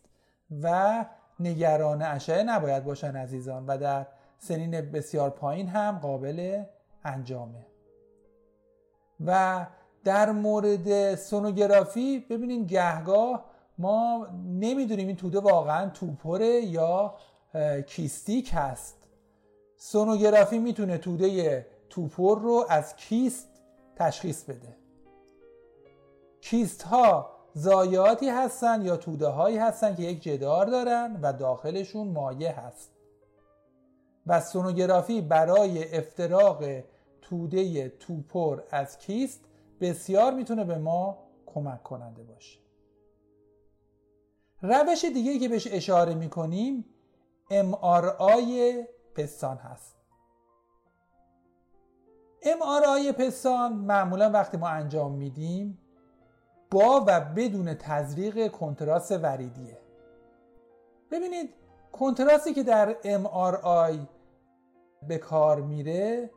و 0.61 1.05
نگران 1.39 2.01
اشعه 2.01 2.43
نباید 2.43 2.83
باشن 2.83 3.15
عزیزان 3.15 3.65
و 3.65 3.77
در 3.77 4.07
سنین 4.37 4.71
بسیار 4.71 5.29
پایین 5.29 5.67
هم 5.67 5.99
قابل 5.99 6.63
انجامه. 7.03 7.65
و 9.25 9.65
در 10.03 10.31
مورد 10.31 11.15
سونوگرافی 11.15 12.19
ببینید 12.19 12.67
گهگاه 12.67 13.45
ما 13.77 14.27
نمی‌دونیم 14.45 15.07
این 15.07 15.15
توده 15.15 15.39
واقعا 15.39 15.89
توپره 15.89 16.47
یا 16.47 17.15
کیستیک 17.87 18.51
هست. 18.53 18.97
سونوگرافی 19.77 20.59
می‌تونه 20.59 20.97
توده 20.97 21.67
توپر 21.89 22.39
رو 22.39 22.65
از 22.69 22.95
کیست 22.95 23.47
تشخیص 23.95 24.43
بده. 24.43 24.77
کیست 26.41 26.81
ها 26.81 27.31
زایاتی 27.53 28.29
هستن 28.29 28.81
یا 28.81 28.97
توده 28.97 29.27
هایی 29.27 29.57
هستن 29.57 29.95
که 29.95 30.03
یک 30.03 30.23
جدار 30.23 30.65
دارن 30.65 31.19
و 31.21 31.33
داخلشون 31.33 32.07
مایع 32.07 32.51
هست. 32.51 32.91
و 34.27 34.41
سونوگرافی 34.41 35.21
برای 35.21 35.97
افتراق 35.97 36.63
توده 37.21 37.89
توپر 37.89 38.61
از 38.71 38.97
کیست 38.97 39.39
بسیار 39.81 40.33
می‌تونه 40.33 40.63
به 40.63 40.77
ما 40.77 41.17
کمک 41.45 41.83
کننده 41.83 42.23
باشه. 42.23 42.59
روش 44.61 45.05
دیگه 45.05 45.39
که 45.39 45.49
بهش 45.49 45.67
اشاره 45.71 46.13
می‌کنیم 46.13 46.85
MRI 47.51 48.85
پستان 49.15 49.57
هست. 49.57 49.95
MRI 52.43 53.11
پستان 53.11 53.73
معمولا 53.73 54.29
وقتی 54.29 54.57
ما 54.57 54.67
انجام 54.67 55.11
میدیم 55.11 55.77
با 56.71 57.03
و 57.07 57.21
بدون 57.21 57.73
تزریق 57.73 58.51
کنتراست 58.51 59.11
وریدیه. 59.11 59.77
ببینید 61.11 61.53
contrast 61.91 62.46
ی 62.46 62.53
که 62.53 62.63
در 62.63 62.95
MRI 63.03 63.97
به 65.07 65.17
کار 65.17 65.61
میره 65.61 66.29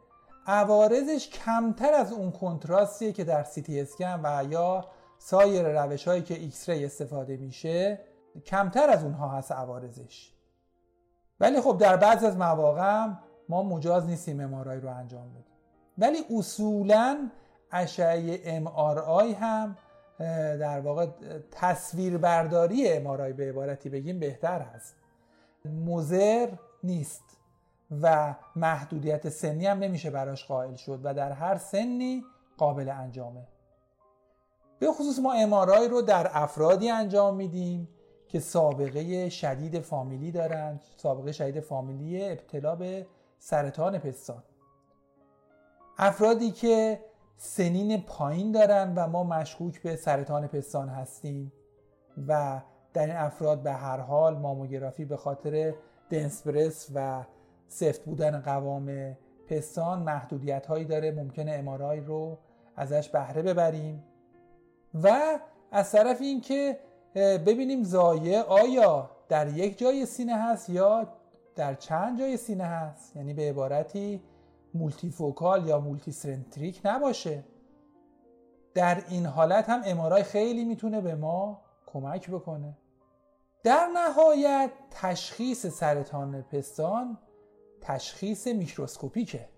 عوارضش 0.46 1.28
کمتر 1.28 1.94
از 1.94 2.12
اون 2.12 2.32
contrast 2.32 2.96
یه 2.96 3.12
که 3.12 3.24
در 3.24 3.42
سی 3.42 3.62
تی 3.62 3.80
اسکن 3.80 4.20
و 4.22 4.44
یا 4.50 4.84
سایر 5.18 5.82
روش 5.82 6.08
هایی 6.08 6.22
که 6.22 6.34
X 6.34 6.68
استفاده 6.68 7.36
میشه 7.36 8.00
کمتر 8.46 8.90
از 8.90 9.04
اونها 9.04 9.28
هست 9.28 9.52
عوارضش. 9.52 10.33
ولی 11.40 11.60
خب 11.60 11.78
در 11.78 11.96
بعض 11.96 12.24
از 12.24 12.36
مواقع 12.36 13.06
ما 13.48 13.62
مجاز 13.62 14.06
نیستیم 14.06 14.40
MRI 14.40 14.80
رو 14.80 14.88
انجام 14.88 15.30
بدیم. 15.30 15.44
ولی 15.98 16.18
اصولا 16.38 17.30
اشعه 17.72 18.40
MRI 18.44 19.32
هم 19.32 19.76
در 20.58 20.80
واقع 20.80 21.06
تصویربرداری 21.50 22.88
امارای 22.88 23.32
به 23.32 23.48
عبارتی 23.48 23.88
بگیم 23.88 24.20
بهتر 24.20 24.60
هست 24.60 24.94
مزر 25.64 26.48
نیست 26.84 27.24
و 28.02 28.34
محدودیت 28.56 29.28
سنی 29.28 29.66
هم 29.66 29.78
نمیشه 29.78 30.10
براش 30.10 30.44
قائل 30.44 30.74
شد 30.74 31.00
و 31.02 31.14
در 31.14 31.32
هر 31.32 31.58
سنی 31.58 32.24
قابل 32.58 32.88
انجامه. 32.88 33.46
به 34.78 34.92
خصوص 34.92 35.18
ما 35.18 35.32
امارای 35.32 35.88
رو 35.88 36.02
در 36.02 36.30
افرادی 36.32 36.90
انجام 36.90 37.36
میدیم 37.36 37.88
که 38.34 38.40
سابقه 38.40 39.28
شدید 39.28 39.80
فامیلی 39.80 40.32
دارن 40.32 40.80
سابقه 40.96 41.32
شدید 41.32 41.60
فامیلی 41.60 42.24
ابتلا 42.30 42.76
به 42.76 43.06
سرطان 43.38 43.98
پستان. 43.98 44.42
افرادی 45.98 46.50
که 46.50 47.00
سنین 47.36 48.00
پایین 48.00 48.52
دارن 48.52 48.94
و 48.94 49.06
ما 49.06 49.24
مشکوک 49.24 49.82
به 49.82 49.96
سرطان 49.96 50.46
پستان 50.46 50.88
هستیم 50.88 51.52
و 52.28 52.60
در 52.92 53.06
این 53.06 53.16
افراد 53.16 53.62
به 53.62 53.72
هر 53.72 54.00
حال 54.00 54.38
ماموگرافی 54.38 55.04
به 55.04 55.16
خاطر 55.16 55.74
دنسپرس 56.10 56.90
و 56.94 57.24
سفت 57.68 58.04
بودن 58.04 58.40
قوام 58.40 59.16
پستان 59.48 60.02
محدودیت 60.02 60.66
هایی 60.66 60.84
داره 60.84 61.10
ممکنه 61.10 61.52
امارای 61.52 62.00
رو 62.00 62.38
ازش 62.76 63.08
بهره 63.08 63.42
ببریم. 63.42 64.04
و 65.02 65.38
از 65.72 65.92
طرف 65.92 66.20
اینکه 66.20 66.78
ببینیم 67.14 67.82
زایه 67.84 68.42
آیا 68.42 69.10
در 69.28 69.48
یک 69.48 69.78
جای 69.78 70.06
سینه 70.06 70.36
هست 70.36 70.70
یا 70.70 71.08
در 71.56 71.74
چند 71.74 72.18
جای 72.18 72.36
سینه 72.36 72.64
هست؟ 72.64 73.16
یعنی 73.16 73.34
به 73.34 73.42
عبارتی 73.50 74.22
multifocal 74.74 75.66
یا 75.66 75.80
multicentric 75.80 76.80
نباشه. 76.84 77.44
در 78.74 79.04
این 79.08 79.26
حالت 79.26 79.70
هم 79.70 79.82
MRI 79.84 80.22
خیلی 80.22 80.64
می‌تونه 80.64 81.00
به 81.00 81.14
ما 81.14 81.60
کمک 81.86 82.30
بکنه. 82.30 82.78
در 83.62 83.88
نهایت 83.94 84.70
تشخیص 84.90 85.66
سرطان 85.66 86.42
پستان 86.42 87.18
تشخیص 87.80 88.46
میکروسکوپیکه. 88.46 89.48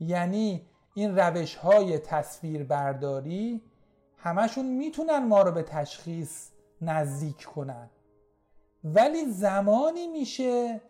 یعنی 0.00 0.66
این 0.94 1.18
روش 1.18 1.54
های 1.54 1.98
تصویر 1.98 2.64
برداری 2.64 3.62
همشون 4.18 4.66
می‌تونن 4.66 5.18
ما 5.18 5.42
رو 5.42 5.52
به 5.52 5.62
تشخیص 5.62 6.50
نزدیک 6.82 7.44
کنن. 7.44 7.90
ولی 8.84 9.24
زمانی 9.24 10.06
میشه 10.06 10.80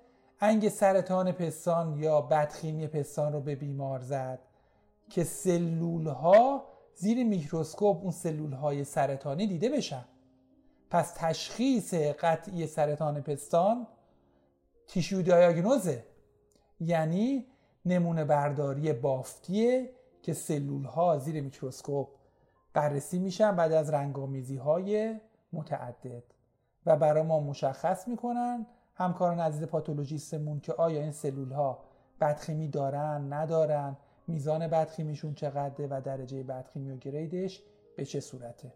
انگ 0.40 0.68
سرطان 0.68 1.32
پستان 1.32 1.98
یا 1.98 2.20
بدخیمی 2.20 2.86
پستان 2.86 3.32
رو 3.32 3.40
به 3.40 3.54
بیمار 3.54 4.00
زد 4.00 4.38
که 5.10 5.24
سلول 5.24 6.06
ها 6.06 6.64
زیر 6.94 7.24
میکروسکوپ 7.24 8.02
اون 8.02 8.10
سلول 8.10 8.52
های 8.52 8.84
سرطانی 8.84 9.46
دیده 9.46 9.68
بشن. 9.68 10.04
پس 10.90 11.12
تشخیص 11.16 11.94
قطعی 11.94 12.66
سرطان 12.66 13.20
پستان 13.20 13.86
tissue 14.86 15.22
diagnosis 15.22 15.96
ه 15.96 16.04
یعنی 16.80 17.46
نمونه 17.84 18.24
برداری 18.24 18.92
بافتیه 18.92 19.90
که 20.22 20.32
سلول 20.32 20.84
ها 20.84 21.18
زیر 21.18 21.40
میکروسکوپ 21.42 22.08
بررسی 22.74 23.18
میشن 23.18 23.56
بعد 23.56 23.72
از 23.72 23.90
رنگامیزی 23.90 24.56
های 24.56 25.20
متعدد 25.52 26.22
و 26.86 26.96
برای 26.96 27.22
ما 27.22 27.40
مشخص 27.40 28.08
می‌کنن 28.08 28.66
همکاران 28.94 29.40
عزیز 29.40 29.62
پاتولوژیستمون 29.62 30.60
که 30.60 30.72
آیا 30.72 31.00
این 31.00 31.12
سلول 31.12 31.52
ها 31.52 31.84
بدخیمی 32.20 32.68
دارن 32.68 33.32
ندارن 33.32 33.96
میزان 34.26 34.66
بدخیمیشون 34.66 35.34
چقدره 35.34 35.86
و 35.90 36.00
درجه 36.00 36.42
بدخیمی 36.42 36.90
و 36.90 36.96
گریدش 36.96 37.62
به 37.96 38.04
چه 38.04 38.20
صورته؟ 38.20 38.72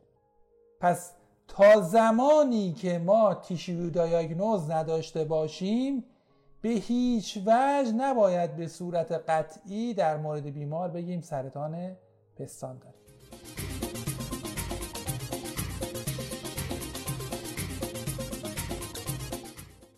پس 0.80 1.12
تا 1.48 1.80
زمانی 1.80 2.72
که 2.72 2.98
ما 2.98 3.34
تیشیو 3.34 3.90
دایاگنوز 3.90 4.70
نداشته 4.70 5.24
باشیم 5.24 6.04
به 6.62 6.68
هیچ 6.68 7.36
وجه 7.46 7.92
نباید 7.92 8.56
به 8.56 8.68
صورت 8.68 9.12
قطعی 9.12 9.94
در 9.94 10.16
مورد 10.16 10.42
بیمار 10.42 10.88
بگیم 10.88 11.20
سرطان 11.20 11.96
پستان 12.36 12.78
داره 12.78 13.01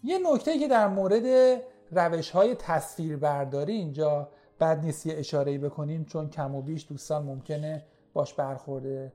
یه 0.05 0.19
نکته 0.19 0.59
که 0.59 0.69
در 0.69 0.89
مورد 0.89 1.61
روش 1.91 2.31
های 2.31 2.55
تصویر 2.55 3.17
برداری 3.17 3.73
اینجا 3.73 4.29
بد 4.61 4.85
نیست 4.85 5.07
یه 5.07 5.19
اشاره 5.19 5.59
بکنیم 5.59 6.05
چون 6.05 6.31
کم 6.31 6.55
و 6.55 6.63
بیش 6.63 6.87
دوستان 6.89 7.23
ممکنه 7.25 7.87
باش 8.13 8.35
برخورده 8.35 9.13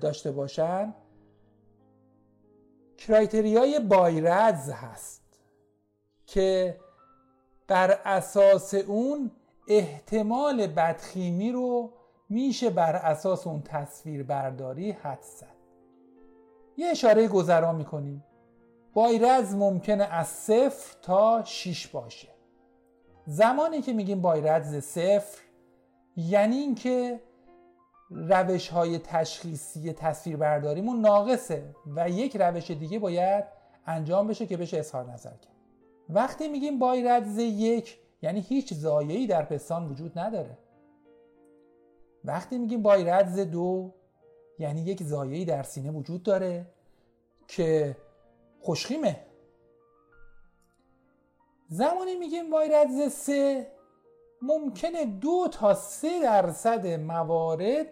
داشته 0.00 0.32
باشن. 0.32 0.94
کرایتریای 2.98 3.80
بایرز 3.80 4.70
هست 4.70 5.40
که 6.26 6.76
بر 7.68 7.90
اساس 8.04 8.74
اون 8.74 9.30
احتمال 9.68 10.66
بدخیمی 10.66 11.52
رو 11.52 11.92
میشه 12.28 12.70
بر 12.70 12.96
اساس 12.96 13.46
اون 13.46 13.62
تصویر 13.62 14.22
برداری 14.22 14.90
حد 14.90 15.22
زد. 15.22 15.56
یه 16.76 16.86
اشاره 16.86 17.28
گذرا 17.28 17.72
می‌کنیم. 17.72 18.24
بایرز 18.96 19.54
ممکنه 19.54 20.04
از 20.04 20.26
صفر 20.26 20.96
تا 21.02 21.44
6 21.44 21.86
باشه. 21.86 22.28
زمانی 23.26 23.82
که 23.82 23.92
میگیم 23.92 24.22
بایرز 24.22 24.76
صفر 24.76 25.38
یعنی 26.16 26.56
اینکه 26.56 27.20
روش 28.10 28.68
های 28.68 28.98
تشخیصی 28.98 29.92
تصویر 29.92 30.36
برداریمون 30.36 31.00
ناقصه 31.00 31.74
و 31.96 32.10
یک 32.10 32.36
روش 32.36 32.70
دیگه 32.70 32.98
باید 32.98 33.44
انجام 33.86 34.26
بشه 34.26 34.46
که 34.46 34.56
بشه 34.56 34.78
اظهار 34.78 35.12
نظر 35.12 35.30
کرد. 35.30 35.56
وقتی 36.08 36.48
میگیم 36.48 36.78
بایرز 36.78 37.38
یک 37.38 37.98
یعنی 38.22 38.40
هیچ 38.40 38.74
زایه‌ای 38.74 39.26
در 39.26 39.42
پستان 39.42 39.88
وجود 39.88 40.18
نداره. 40.18 40.58
وقتی 42.24 42.58
میگیم 42.58 42.82
بایرز 42.82 43.38
دو 43.38 43.94
یعنی 44.58 44.80
یک 44.80 45.02
زایه‌ای 45.02 45.44
در 45.44 45.62
سینه 45.62 45.90
وجود 45.90 46.22
داره 46.22 46.66
که 47.48 47.96
خوشخیمه. 48.66 49.26
زمانی 51.68 52.16
میگیم 52.16 52.52
وایرز 52.52 53.12
سه 53.12 53.72
ممکنه 54.42 55.04
دو 55.04 55.48
تا 55.52 55.74
سه 55.74 56.22
درصد 56.22 56.86
موارد 56.86 57.86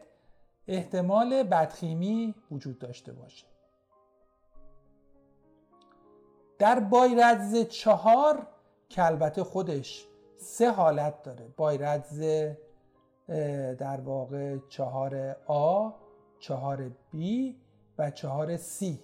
احتمال 0.69 1.43
بدخیمی 1.43 2.35
وجود 2.51 2.79
داشته 2.79 3.13
باشه. 3.13 3.47
در 6.59 6.81
بایرز 6.81 7.57
چهار 7.57 8.47
که 8.89 9.05
البته 9.05 9.45
خودش 9.45 10.07
سه 10.37 10.71
حالت 10.71 11.23
داره. 11.23 11.49
بایرز 11.57 12.21
در 13.79 14.01
واقع 14.01 14.59
چهار 14.69 15.37
آ 15.47 15.91
چهار 16.39 16.91
بی 17.11 17.61
و 17.99 18.11
چهار 18.11 18.57
سی. 18.57 19.01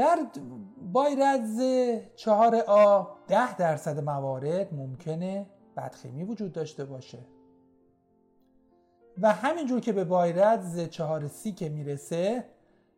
در 0.00 0.18
بایرز 0.92 1.60
چهار 2.16 2.56
آ 2.56 3.04
ده 3.28 3.56
درصد 3.56 4.04
موارد 4.04 4.74
ممکنه 4.74 5.46
بدخیمی 5.76 6.24
وجود 6.24 6.52
داشته 6.52 6.84
باشه. 6.84 7.18
و 9.22 9.32
همینجور 9.32 9.80
که 9.80 9.92
به 9.92 10.04
بایرز 10.04 10.80
چهار 10.80 11.28
سی 11.28 11.52
که 11.52 11.68
می‌رسه 11.68 12.44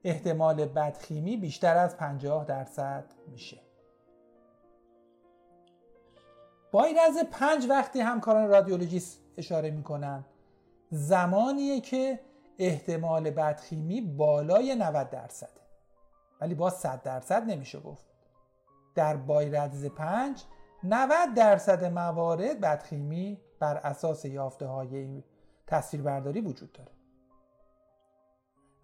احتمال 0.04 0.64
بدخیمی 0.64 1.36
بیشتر 1.36 1.76
از 1.76 1.96
50 1.96 2.44
درصد 2.44 3.04
میشه. 3.28 3.60
بایرز 6.72 7.18
پنج 7.30 7.66
وقتی 7.68 8.00
همکاران 8.00 8.48
رادیولوژیست 8.48 9.20
اشاره 9.36 9.70
می‌کنن 9.70 10.24
زمانیه 10.90 11.80
که 11.80 12.20
احتمال 12.58 13.30
بدخیمی 13.30 14.00
بالای 14.00 14.74
90 14.74 15.10
درصده. 15.10 15.61
ولی 16.42 16.54
با 16.54 16.70
100 16.70 17.02
درصد 17.02 17.42
نمیشه 17.42 17.80
گفت. 17.80 18.04
در 18.94 19.16
بایرز 19.16 19.86
5 19.86 20.44
90 20.84 21.34
درصد 21.34 21.84
موارد 21.84 22.60
بدخیمی 22.60 23.40
بر 23.60 23.76
اساس 23.76 24.24
یافته 24.24 24.66
های 24.66 25.22
تصویربرداری 25.66 26.40
وجود 26.40 26.72
داره. 26.72 26.90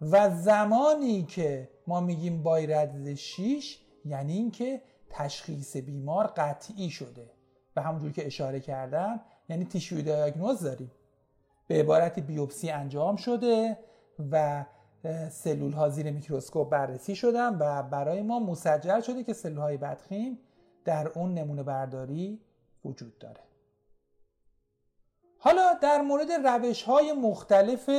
و 0.01 0.37
زمانی 0.37 1.23
که 1.23 1.71
ما 1.87 2.01
میگیم 2.01 2.43
بایرز 2.43 3.09
6 3.09 3.79
یعنی 4.05 4.33
اینکه 4.33 4.83
تشخیص 5.11 5.77
بیمار 5.77 6.27
قطعی 6.27 6.91
شده. 6.91 7.31
و 7.77 7.83
همونجور 7.83 8.13
که 8.13 8.27
اشاره 8.27 8.61
کردم 8.61 9.21
یعنی 9.49 9.65
تیشوی 9.65 10.03
دیاگنوز 10.03 10.61
داریم. 10.61 10.91
به 11.69 11.81
عبارت 11.81 12.19
بیوپسی 12.19 12.71
انجام 12.71 13.17
شده 13.17 13.79
و 14.31 14.65
سلول 15.31 15.73
ها 15.73 15.89
زیر 15.89 16.11
میکروسکوپ 16.11 16.69
بررسی 16.69 17.17
شدن 17.17 17.57
و 17.59 17.83
برای 17.83 18.23
ما 18.23 18.39
مسجل 18.39 19.01
شده 19.01 19.25
که 19.25 19.33
سلول 19.33 19.59
های 19.59 19.77
بدخیم 19.77 20.39
در 20.85 21.09
اون 21.09 21.35
نمونه 21.35 21.63
برداری 21.63 22.41
وجود 22.85 23.19
داره. 23.19 23.41
حالا 25.39 25.75
در 25.83 26.01
مورد 26.01 26.33
روش 26.33 26.83
های 26.83 27.13
مختلف 27.13 27.91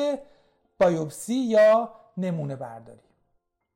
بایوپسی 0.80 1.36
یا 1.36 1.92
نمونه 2.18 2.56
برداری. 2.56 3.10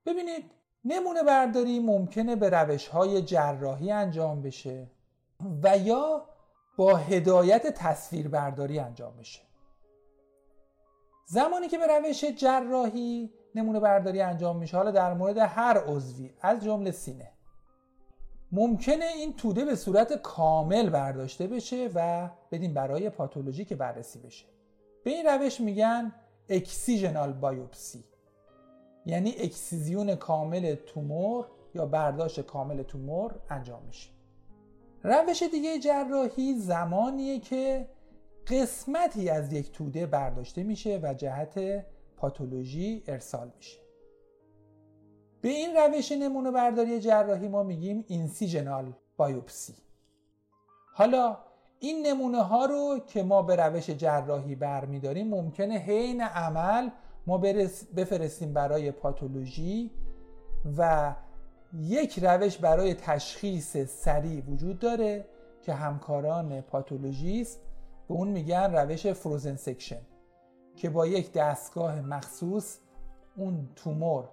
ببینید 0.05 0.51
نمونه 0.85 1.23
برداری 1.23 1.79
ممکنه 1.79 2.35
به 2.35 2.49
روش 2.49 2.87
های 2.87 3.21
جراحی 3.21 3.91
انجام 3.91 4.41
بشه 4.41 4.87
و 5.63 5.77
یا 5.77 6.25
با 6.77 6.95
هدایت 6.95 7.67
تصویر 7.67 8.27
برداری 8.27 8.79
انجام 8.79 9.17
بشه. 9.17 9.41
زمانی 11.33 11.67
که 11.67 11.77
به 11.77 11.87
روش 11.87 12.25
جراحی 12.25 13.33
نمونه 13.55 13.79
برداری 13.79 14.21
انجام 14.21 14.57
میشه 14.57 14.77
حالا 14.77 14.91
در 14.91 15.13
مورد 15.13 15.37
هر 15.37 15.77
عضوی 15.77 16.31
از 16.41 16.63
جمله 16.63 16.91
سینه 16.91 17.31
ممکنه 18.51 19.05
این 19.05 19.33
توده 19.33 19.65
به 19.65 19.75
صورت 19.75 20.13
کامل 20.13 20.89
برداشته 20.89 21.47
بشه 21.47 21.89
و 21.95 22.29
بدیم 22.51 22.73
برای 22.73 23.09
پاتولوژی 23.09 23.65
که 23.65 23.75
بررسی 23.75 24.19
بشه. 24.19 24.45
به 25.03 25.11
این 25.11 25.25
روش 25.25 25.61
میگن 25.61 26.11
اکسیژنال 26.49 27.33
بایوپسی. 27.33 28.03
یعنی 29.05 29.29
اکسیزیون 29.29 30.15
کامل 30.15 30.75
تومور 30.75 31.45
یا 31.75 31.85
برداشت 31.85 32.41
کامل 32.41 32.83
تومور 32.83 33.35
انجام 33.49 33.83
میشه. 33.87 34.09
روش 35.03 35.43
دیگه 35.43 35.79
جراحی 35.79 36.53
زمانیه 36.53 37.39
که 37.39 37.87
قسمتی 38.47 39.29
از 39.29 39.53
یک 39.53 39.71
توده 39.71 40.05
برداشته 40.05 40.63
میشه 40.63 40.99
و 41.03 41.13
جهت 41.13 41.85
پاتولوژی 42.17 43.03
ارسال 43.07 43.51
میشه. 43.57 43.79
به 45.41 45.49
این 45.49 45.75
روش 45.75 46.11
نمونه 46.11 46.51
برداری 46.51 46.99
جراحی 46.99 47.47
ما 47.47 47.63
میگیم 47.63 48.05
incisional 48.07 48.93
biopsy. 49.17 49.73
حالا 50.93 51.37
این 51.79 52.07
نمونه 52.07 52.41
ها 52.41 52.65
رو 52.65 52.99
که 53.07 53.23
ما 53.23 53.41
به 53.41 53.55
روش 53.55 53.89
جراحی 53.89 54.55
برمیداریم 54.55 55.27
ممکنه 55.27 55.77
حین 55.77 56.21
عمل 56.21 56.89
ما 57.27 57.37
بفرستیم 57.95 58.53
برای 58.53 58.91
پاتولوژی 58.91 59.91
و 60.77 61.13
یک 61.73 62.19
روش 62.23 62.57
برای 62.57 62.93
تشخیص 62.93 63.77
سریع 63.77 64.43
وجود 64.43 64.79
داره 64.79 65.25
که 65.61 65.73
همکاران 65.73 66.61
پاتولوژیست 66.61 67.59
به 68.07 68.13
اون 68.13 68.27
میگن 68.27 68.75
روش 68.75 69.07
frozen 69.07 69.55
section 69.55 70.01
که 70.75 70.89
با 70.89 71.07
یک 71.07 71.33
دستگاه 71.33 72.01
مخصوص 72.01 72.79
اون 73.35 73.69
تومور 73.75 74.29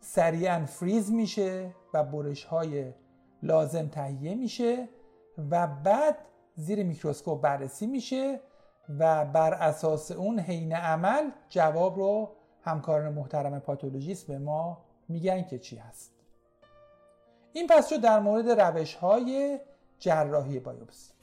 سریعا 0.00 0.64
فریز 0.66 1.12
میشه 1.12 1.74
و 1.94 2.04
برش 2.04 2.44
های 2.44 2.92
لازم 3.42 3.88
تهیه 3.88 4.34
میشه 4.34 4.88
و 5.50 5.66
بعد 5.66 6.18
زیر 6.56 6.82
میکروسکوپ 6.82 7.40
بررسی 7.40 7.86
میشه 7.86 8.40
و 8.98 9.24
بر 9.24 9.54
اساس 9.54 10.10
اون 10.10 10.38
حین 10.38 10.72
عمل 10.72 11.30
جواب 11.48 11.96
رو 11.96 12.30
همکاران 12.62 13.12
محترم 13.12 13.60
پاتولوژیست 13.60 14.26
به 14.26 14.38
ما 14.38 14.78
میگن 15.08 15.42
که 15.42 15.58
چی 15.58 15.76
هست. 15.76 16.12
این 17.52 17.66
پس 17.66 17.88
شد 17.88 18.00
در 18.00 18.20
مورد 18.20 18.60
روش 18.60 18.94
های 18.94 19.60
جراحی 19.98 20.58
بایوپسی. 20.60 21.15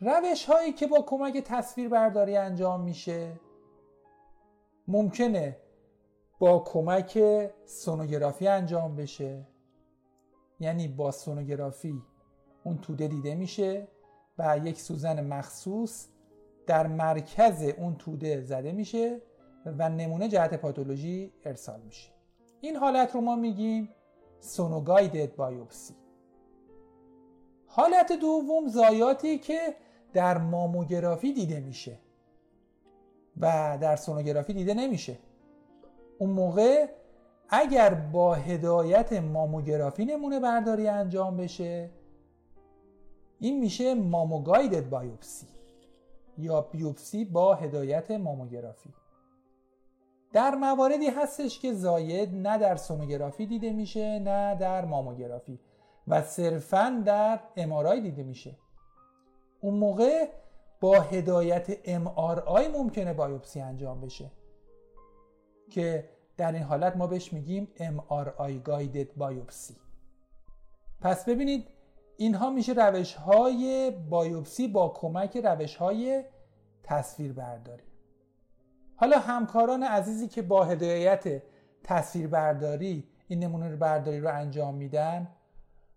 روش 0.00 0.44
هایی 0.44 0.72
که 0.72 0.86
با 0.86 1.02
کمک 1.02 1.38
تصویر 1.38 1.88
برداری 1.88 2.36
انجام 2.36 2.80
میشه. 2.80 3.32
ممکنه 4.88 5.56
با 6.38 6.58
کمک 6.58 7.18
سونوگرافی 7.64 8.48
انجام 8.48 8.96
بشه. 8.96 9.46
یعنی 10.60 10.88
با 10.88 11.10
سونوگرافی 11.10 12.02
اون 12.64 12.78
توده 12.78 13.08
دیده 13.08 13.34
میشه 13.34 13.88
و 14.38 14.60
یک 14.64 14.80
سوزن 14.80 15.26
مخصوص 15.26 16.08
در 16.66 16.86
مرکز 16.86 17.62
اون 17.62 17.96
توده 17.96 18.40
زده 18.40 18.72
میشه 18.72 19.22
و 19.66 19.88
نمونه 19.88 20.28
جهت 20.28 20.54
پاتولوژی 20.54 21.32
ارسال 21.44 21.80
میشه. 21.80 22.10
این 22.60 22.76
حالت 22.76 23.14
رو 23.14 23.20
ما 23.20 23.36
میگیم 23.36 23.88
سونوگایدد 24.38 25.36
بایوپسی. 25.36 25.94
حالت 27.66 28.12
دوم 28.12 28.68
زایاتی 28.68 29.38
که 29.38 29.76
در 30.12 30.38
ماموگرافی 30.38 31.32
دیده 31.32 31.60
میشه. 31.60 31.98
و 33.40 33.78
در 33.80 33.96
سونوگرافی 33.96 34.52
دیده 34.52 34.74
نمیشه. 34.74 35.18
اون 36.18 36.30
موقع 36.30 36.86
اگر 37.48 37.94
با 37.94 38.34
هدایت 38.34 39.12
ماموگرافی 39.12 40.04
نمونه 40.04 40.40
برداری 40.40 40.88
انجام 40.88 41.36
بشه 41.36 41.90
این 43.38 43.60
میشه 43.60 43.94
ماموگایدد 43.94 44.88
بایوپسی 44.88 45.46
یا 46.38 46.60
بیوپسی 46.60 47.24
با 47.24 47.54
هدایت 47.54 48.10
ماموگرافی. 48.10 48.94
در 50.32 50.54
مواردی 50.54 51.06
هستش 51.06 51.58
که 51.58 51.72
زاید 51.72 52.34
نه 52.34 52.58
در 52.58 52.76
سونوگرافی 52.76 53.46
دیده 53.46 53.72
میشه 53.72 54.18
نه 54.18 54.54
در 54.54 54.84
ماموگرافی 54.84 55.60
و 56.08 56.22
صرفا 56.22 57.02
در 57.06 57.40
امارای 57.56 58.00
دیده 58.00 58.22
میشه. 58.22 58.56
اون 59.60 59.74
موقع 59.74 60.28
با 60.80 61.00
هدایت 61.00 61.84
MRI 61.84 62.68
ممکنه 62.76 63.12
بایوپسی 63.12 63.60
انجام 63.60 64.00
بشه. 64.00 64.30
که 65.70 66.08
در 66.36 66.52
این 66.52 66.62
حالت 66.62 66.96
ما 66.96 67.06
بهش 67.06 67.32
میگیم 67.32 67.68
MRI 67.76 68.68
Guided 68.68 69.20
Biopsy. 69.20 69.72
پس 71.00 71.24
ببینید 71.24 71.68
اینها 72.16 72.50
میشه 72.50 72.72
روش 72.72 73.14
های 73.14 73.90
بایوپسی 73.90 74.68
با 74.68 74.88
کمک 74.88 75.36
روش 75.36 75.76
های 75.76 76.24
تصویر 76.82 77.32
برداری 77.32 77.82
حالا 78.96 79.18
همکاران 79.18 79.82
عزیزی 79.82 80.28
که 80.28 80.42
با 80.42 80.64
هدایت 80.64 81.42
تصویر 81.84 82.26
برداری 82.26 83.08
این 83.28 83.38
نمونه 83.38 83.76
برداری 83.76 84.20
رو 84.20 84.34
انجام 84.34 84.74
میدن 84.74 85.28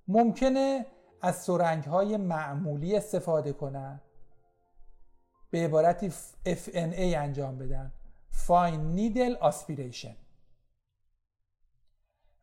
ممکنه 0.08 0.86
از 1.24 1.36
سرنگ 1.36 1.84
های 1.84 2.18
معمولی 2.18 2.96
استفاده 2.96 3.54
کنن. 3.54 4.02
به 5.52 5.66
عبارتی 5.66 6.12
FNA 6.46 7.00
انجام 7.00 7.58
بدن. 7.58 7.94
Fine 8.48 8.98
Needle 8.98 9.44
Aspiration. 9.44 10.16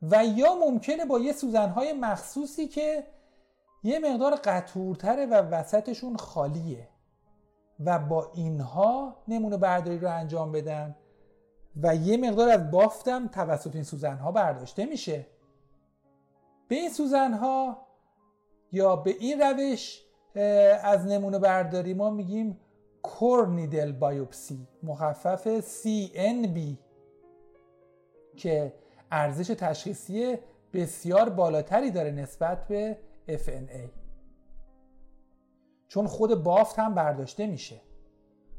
و 0.02 0.24
یا 0.24 0.54
ممکنه 0.54 1.04
با 1.04 1.18
یه 1.18 1.32
سوزنهای 1.32 1.92
مخصوصی 1.92 2.68
که 2.68 3.06
یه 3.82 3.98
مقدار 3.98 4.34
قطورتره 4.44 5.26
و 5.26 5.34
وسطشون 5.34 6.16
خالیه 6.16 6.88
و 7.80 7.98
با 7.98 8.32
اینها 8.34 9.16
نمونه 9.28 9.56
برداری 9.56 9.98
رو 9.98 10.10
انجام 10.10 10.52
بدن 10.52 10.96
و 11.82 11.96
یه 11.96 12.16
مقدار 12.16 12.48
از 12.48 12.70
بافتم 12.70 13.28
توسط 13.28 13.74
این 13.74 13.84
سوزنها 13.84 14.32
برداشته 14.32 14.86
میشه. 14.86 15.26
به 16.68 16.74
این 16.74 16.90
سوزنها 16.90 17.89
یا 18.72 18.96
به 18.96 19.10
این 19.10 19.40
روش 19.40 20.02
از 20.82 21.06
نمونه 21.06 21.38
برداری 21.38 21.94
ما 21.94 22.10
میگیم 22.10 22.60
کورنیدل 23.02 23.92
بایوپسی 23.92 24.68
مخفف 24.82 25.60
CNB 25.60 26.58
که 28.36 28.72
ارزش 29.10 29.46
تشخیصی 29.46 30.38
بسیار 30.72 31.28
بالاتری 31.28 31.90
داره 31.90 32.10
نسبت 32.10 32.68
به 32.68 32.98
FNA 33.28 33.88
چون 35.88 36.06
خود 36.06 36.42
بافت 36.42 36.78
هم 36.78 36.94
برداشته 36.94 37.46
میشه. 37.46 37.80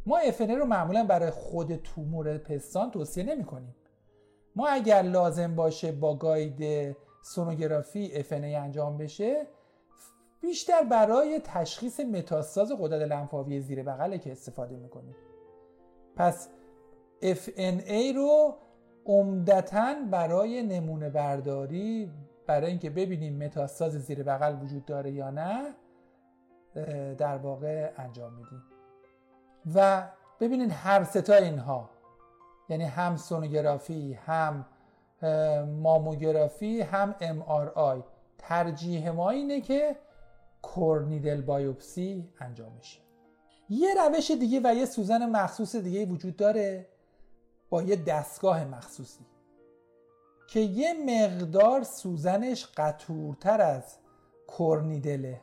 ما 0.06 0.20
FNA 0.22 0.52
رو 0.52 0.66
معمولا 0.66 1.04
برای 1.04 1.30
خود 1.30 1.76
تومور 1.76 2.38
پستان 2.38 2.92
توصیه 2.92 3.24
نمی 3.24 3.44
کنیم 3.44 3.76
ما 4.56 4.68
اگر 4.68 5.02
لازم 5.02 5.56
باشه 5.56 5.92
با 5.92 6.16
گاید 6.16 6.96
سونوگرافی 7.24 8.24
FNA 8.24 8.34
انجام 8.34 8.98
بشه 8.98 9.48
بیشتر 10.42 10.84
برای 10.84 11.42
تشخیص 11.44 12.00
متاستاز 12.00 12.72
غدد 12.72 13.02
لنفاوی 13.02 13.62
زیر 13.62 13.84
بغله 13.84 14.18
که 14.18 14.32
استفاده 14.32 14.76
می‌کنیم. 14.76 15.16
پس 16.16 16.50
FNA 17.22 18.16
رو 18.16 18.56
عمدتا 19.06 19.96
برای 20.12 20.64
نمونه 20.64 21.10
برداری 21.10 22.12
برای 22.48 22.70
اینکه 22.70 22.90
ببینیم 22.90 23.44
متاستاز 23.44 23.92
زیر 23.92 24.24
بغل 24.24 24.64
وجود 24.64 24.86
داره 24.86 25.12
یا 25.12 25.30
نه 25.30 25.76
در 27.18 27.38
واقع 27.38 27.92
انجام 27.98 28.34
میدیم. 28.34 28.64
و 29.76 30.10
ببینید 30.40 30.72
هر 30.72 31.04
ستا 31.04 31.36
اینها 31.36 31.90
یعنی 32.70 32.84
هم 32.84 33.18
سونوگرافی 33.18 34.14
هم 34.14 34.66
ماموگرافی 35.82 36.82
هم 36.82 37.16
آر 37.48 38.04
ترجیح 38.38 39.10
ما 39.10 39.30
اینه 39.30 39.62
که 39.62 39.96
کورنیدل 40.62 41.42
بایوپسی 41.42 42.30
انجام 42.40 42.72
میشه. 42.74 43.00
یه 43.70 43.94
روش 43.94 44.32
دیگه 44.32 44.62
و 44.64 44.74
یه 44.76 44.86
سوزن 44.86 45.30
مخصوص 45.30 45.76
دیگه 45.76 46.06
وجود 46.06 46.36
داره 46.36 46.88
با 47.70 47.82
یه 47.82 47.96
دستگاه 47.96 48.66
مخصوصی 48.66 49.26
که 50.48 50.60
یه 50.60 50.94
مقدار 50.94 51.84
سوزنش 51.84 52.66
قطورتر 52.66 53.62
از 53.62 53.98
کورنیدله 54.48 55.42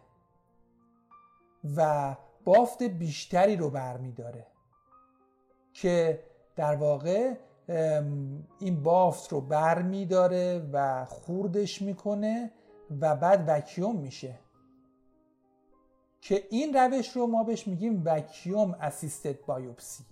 و 1.76 2.16
بافت 2.44 2.82
بیشتری 2.82 3.56
رو 3.56 3.70
برمیداره 3.70 4.46
که 5.72 6.24
در 6.56 6.76
واقع 6.76 7.34
این 8.58 8.82
بافت 8.82 9.32
رو 9.32 9.40
برمیداره 9.40 10.68
و 10.72 11.04
خوردش 11.04 11.82
می‌کنه 11.82 12.50
و 13.00 13.16
بعد 13.16 13.44
وکیوم 13.48 13.96
میشه. 13.96 14.38
که 16.20 16.46
این 16.50 16.74
روش 16.74 17.08
رو 17.16 17.26
ما 17.26 17.44
بهش 17.44 17.66
میگیم 17.66 18.02
وکیوم 18.04 18.74
اسیستد 18.80 19.44
بایوپسی 19.46 20.04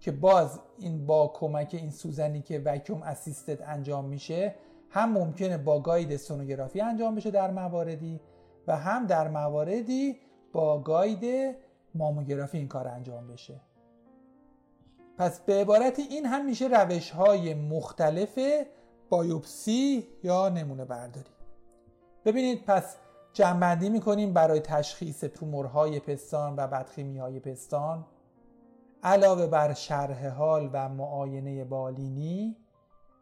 که 0.00 0.12
باز 0.12 0.60
این 0.78 1.06
با 1.06 1.32
کمک 1.34 1.70
این 1.72 1.90
سوزنی 1.90 2.42
که 2.42 2.62
وکیوم 2.64 3.02
اسیستد 3.02 3.62
انجام 3.62 4.04
میشه 4.04 4.54
هم 4.90 5.12
ممکنه 5.12 5.58
با 5.58 5.80
گاید 5.80 6.16
سونوگرافی 6.16 6.80
انجام 6.80 7.14
بشه 7.14 7.30
در 7.30 7.50
مواردی 7.50 8.20
و 8.66 8.76
هم 8.76 9.06
در 9.06 9.28
مواردی 9.28 10.16
با 10.52 10.78
گاید 10.78 11.56
ماموگرافی 11.94 12.58
این 12.58 12.68
کار 12.68 12.88
انجام 12.88 13.26
بشه. 13.26 13.60
پس 15.18 15.40
به 15.40 15.60
عبارت 15.60 15.98
این 15.98 16.26
هم 16.26 16.46
میشه 16.46 16.66
روش 16.66 17.10
های 17.10 17.54
مختلف 17.54 18.38
بایوپسی 19.08 20.06
یا 20.22 20.48
نمونه 20.48 20.84
برداری. 20.84 21.30
ببینید 22.24 22.64
پس 22.64 22.96
جنبندی 23.36 23.88
می‌کنیم 23.88 24.32
برای 24.32 24.60
تشخیص 24.60 25.20
تومورهای 25.20 26.00
پستان 26.00 26.54
و 26.56 26.66
بدخیمی 26.66 27.18
های 27.18 27.40
پستان. 27.40 28.06
علاوه 29.02 29.46
بر 29.46 29.72
شرح 29.72 30.28
حال 30.28 30.70
و 30.72 30.88
معاینه 30.88 31.64
بالینی 31.64 32.56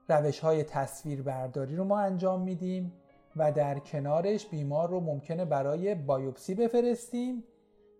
روش 0.08 0.40
های 0.40 0.64
تصویر 0.64 1.22
برداری 1.22 1.76
رو 1.76 1.84
ما 1.84 2.00
انجام 2.00 2.40
میدیم 2.40 2.92
و 3.36 3.52
در 3.52 3.78
کنارش 3.78 4.46
بیمار 4.46 4.88
رو 4.88 5.00
ممکنه 5.00 5.44
برای 5.44 5.94
بایوپسی 5.94 6.54
بفرستیم 6.54 7.44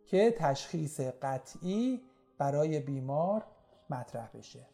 که 0.06 0.34
تشخیص 0.38 1.00
قطعی 1.00 2.00
برای 2.38 2.80
بیمار 2.80 3.42
مطرح 3.90 4.28
بشه. 4.34 4.66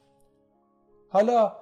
حالا 1.08 1.52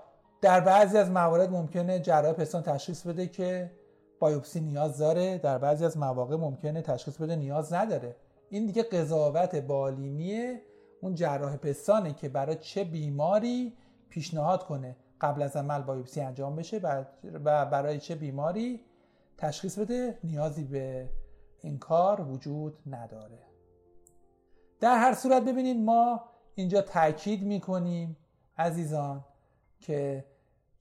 در 0.40 0.60
بعضی 0.60 0.98
از 0.98 1.10
موارد 1.10 1.50
ممکنه 1.50 2.00
جراح 2.00 2.32
پستان 2.32 2.62
تشخیص 2.62 3.06
بده 3.06 3.26
که 3.26 3.77
بایوپسی 4.18 4.60
نیاز 4.60 4.98
داره 4.98 5.38
در 5.38 5.58
بعضی 5.58 5.84
از 5.84 5.98
مواقع 5.98 6.36
ممکنه 6.36 6.82
تشخیص 6.82 7.16
بده 7.16 7.36
نیاز 7.36 7.72
نداره. 7.72 8.16
این 8.50 8.66
دیگه 8.66 8.82
قضاوت 8.82 9.56
بالینی 9.56 10.58
اون 11.00 11.14
جراح 11.14 11.56
پستانه 11.56 12.14
که 12.14 12.28
برای 12.28 12.56
چه 12.56 12.84
بیماری 12.84 13.76
پیشنهاد 14.08 14.64
کنه. 14.66 14.96
قبل 15.20 15.42
از 15.42 15.56
عمل 15.56 15.82
بایوپسی 15.82 16.20
انجام 16.20 16.56
بشه 16.56 16.80
و 17.44 17.66
برای 17.66 17.98
چه 17.98 18.14
بیماری 18.14 18.80
تشخیص 19.38 19.78
بده 19.78 20.18
نیازی 20.24 20.64
به 20.64 21.10
این 21.62 21.78
کار 21.78 22.20
وجود 22.20 22.78
نداره. 22.86 23.38
در 24.80 24.98
هر 24.98 25.14
صورت 25.14 25.42
ببینید 25.42 25.76
ما 25.76 26.24
اینجا 26.54 26.82
تاکید 26.82 27.42
می‌کنیم 27.42 28.16
عزیزان 28.58 29.24
که 29.80 30.24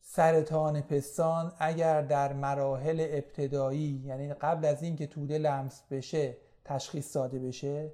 سرطان 0.10 0.82
پستان 0.82 1.52
اگر 1.60 2.02
در 2.02 2.34
مراحل 2.34 3.08
ابتدایی 3.10 4.02
یعنی 4.06 4.34
قبل 4.34 4.66
از 4.66 4.84
اینکه 4.84 5.08
توده 5.08 5.38
لمس 5.38 5.84
بشه 5.92 6.38
تشخیص 6.66 7.16
داده 7.16 7.40
بشه 7.40 7.92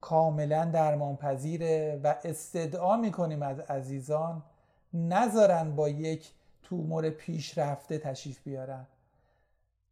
کاملا 0.00 0.64
درمان 0.64 1.16
پذیره 1.16 2.00
و 2.04 2.14
استدعا 2.24 2.96
می‌کنیم 2.96 3.42
از 3.42 3.60
عزیزان 3.60 4.42
نذارن 4.94 5.76
با 5.76 5.88
یک 5.88 6.32
تومور 6.62 7.10
پیشرفته 7.10 7.98
تشریف 7.98 8.42
بیارن. 8.42 8.86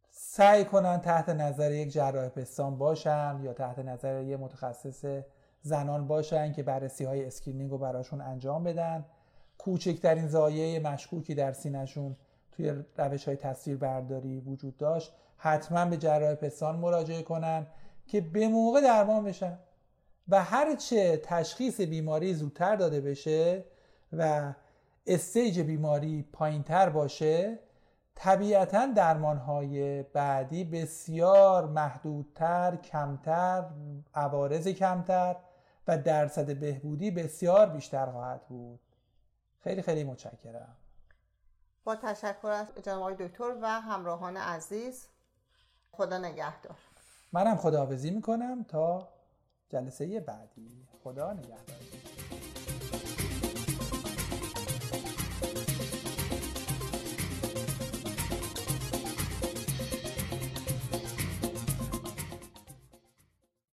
سعی 0.09 0.65
کنن 0.65 0.97
تحت 0.97 1.29
نظر 1.29 1.71
یک 1.71 1.89
جراح 1.89 2.29
پستان 2.29 2.77
باشن 2.77 3.39
یا 3.43 3.53
تحت 3.53 3.79
نظر 3.79 4.21
یک 4.21 4.39
متخصص 4.39 5.21
زنان 5.61 6.07
باشن 6.07 6.53
که 6.53 6.63
بررسی 6.63 7.03
های 7.03 7.25
screening 7.25 7.71
رو 7.71 7.77
براشون 7.77 8.21
انجام 8.21 8.63
بدن. 8.63 9.05
کوچکترین 9.63 10.27
ضایعه 10.27 10.79
مشکوکی 10.79 11.35
در 11.35 11.51
سینهشون 11.53 12.15
توی 12.51 12.73
روش 12.97 13.27
های 13.27 13.37
تصویر 13.37 13.77
برداری 13.77 14.39
وجود 14.39 14.77
داشت. 14.77 15.13
حتما 15.37 15.85
به 15.85 15.97
جراح 15.97 16.35
پستان 16.35 16.75
مراجعه 16.75 17.21
کنن 17.21 17.67
که 18.07 18.21
به 18.21 18.47
موقع 18.47 18.81
درمان 18.81 19.23
بشن 19.23 19.59
و 20.29 20.43
هرچه 20.43 21.17
تشخیص 21.23 21.81
بیماری 21.81 22.33
زودتر 22.33 22.75
داده 22.75 23.01
بشه 23.01 23.65
و 24.13 24.53
استیج 25.07 25.59
بیماری 25.59 26.25
پایینتر 26.33 26.89
باشه 26.89 27.59
طبیعتا 28.15 28.85
درمانهای 28.85 30.03
بعدی 30.03 30.63
بسیار 30.63 31.67
محدودتر 31.67 32.75
کمتر 32.75 33.65
عوارض 34.15 34.67
کمتر 34.67 35.35
و 35.87 35.97
درصد 35.97 36.59
بهبودی 36.59 37.11
بسیار 37.11 37.69
بیشتر 37.69 38.05
خواهد 38.05 38.41
بود. 38.47 38.79
خیلی 39.63 39.81
خیلی 39.81 40.03
متشکرم. 40.03 40.75
با 41.83 41.95
تشکر 41.95 42.47
از 42.47 42.67
جناب 42.83 42.99
آقای 42.99 43.27
دکتر 43.27 43.57
و 43.61 43.81
همراهان 43.81 44.37
عزیز 44.37 45.07
خدا 45.91 46.17
نگهدار. 46.17 46.77
منم 47.31 47.57
خداحافظی 47.57 48.11
می‌کنم 48.11 48.63
تا 48.63 49.07
جلسه 49.69 50.19
بعدی. 50.19 50.87
خدا 51.03 51.33
نگهدار. 51.33 52.10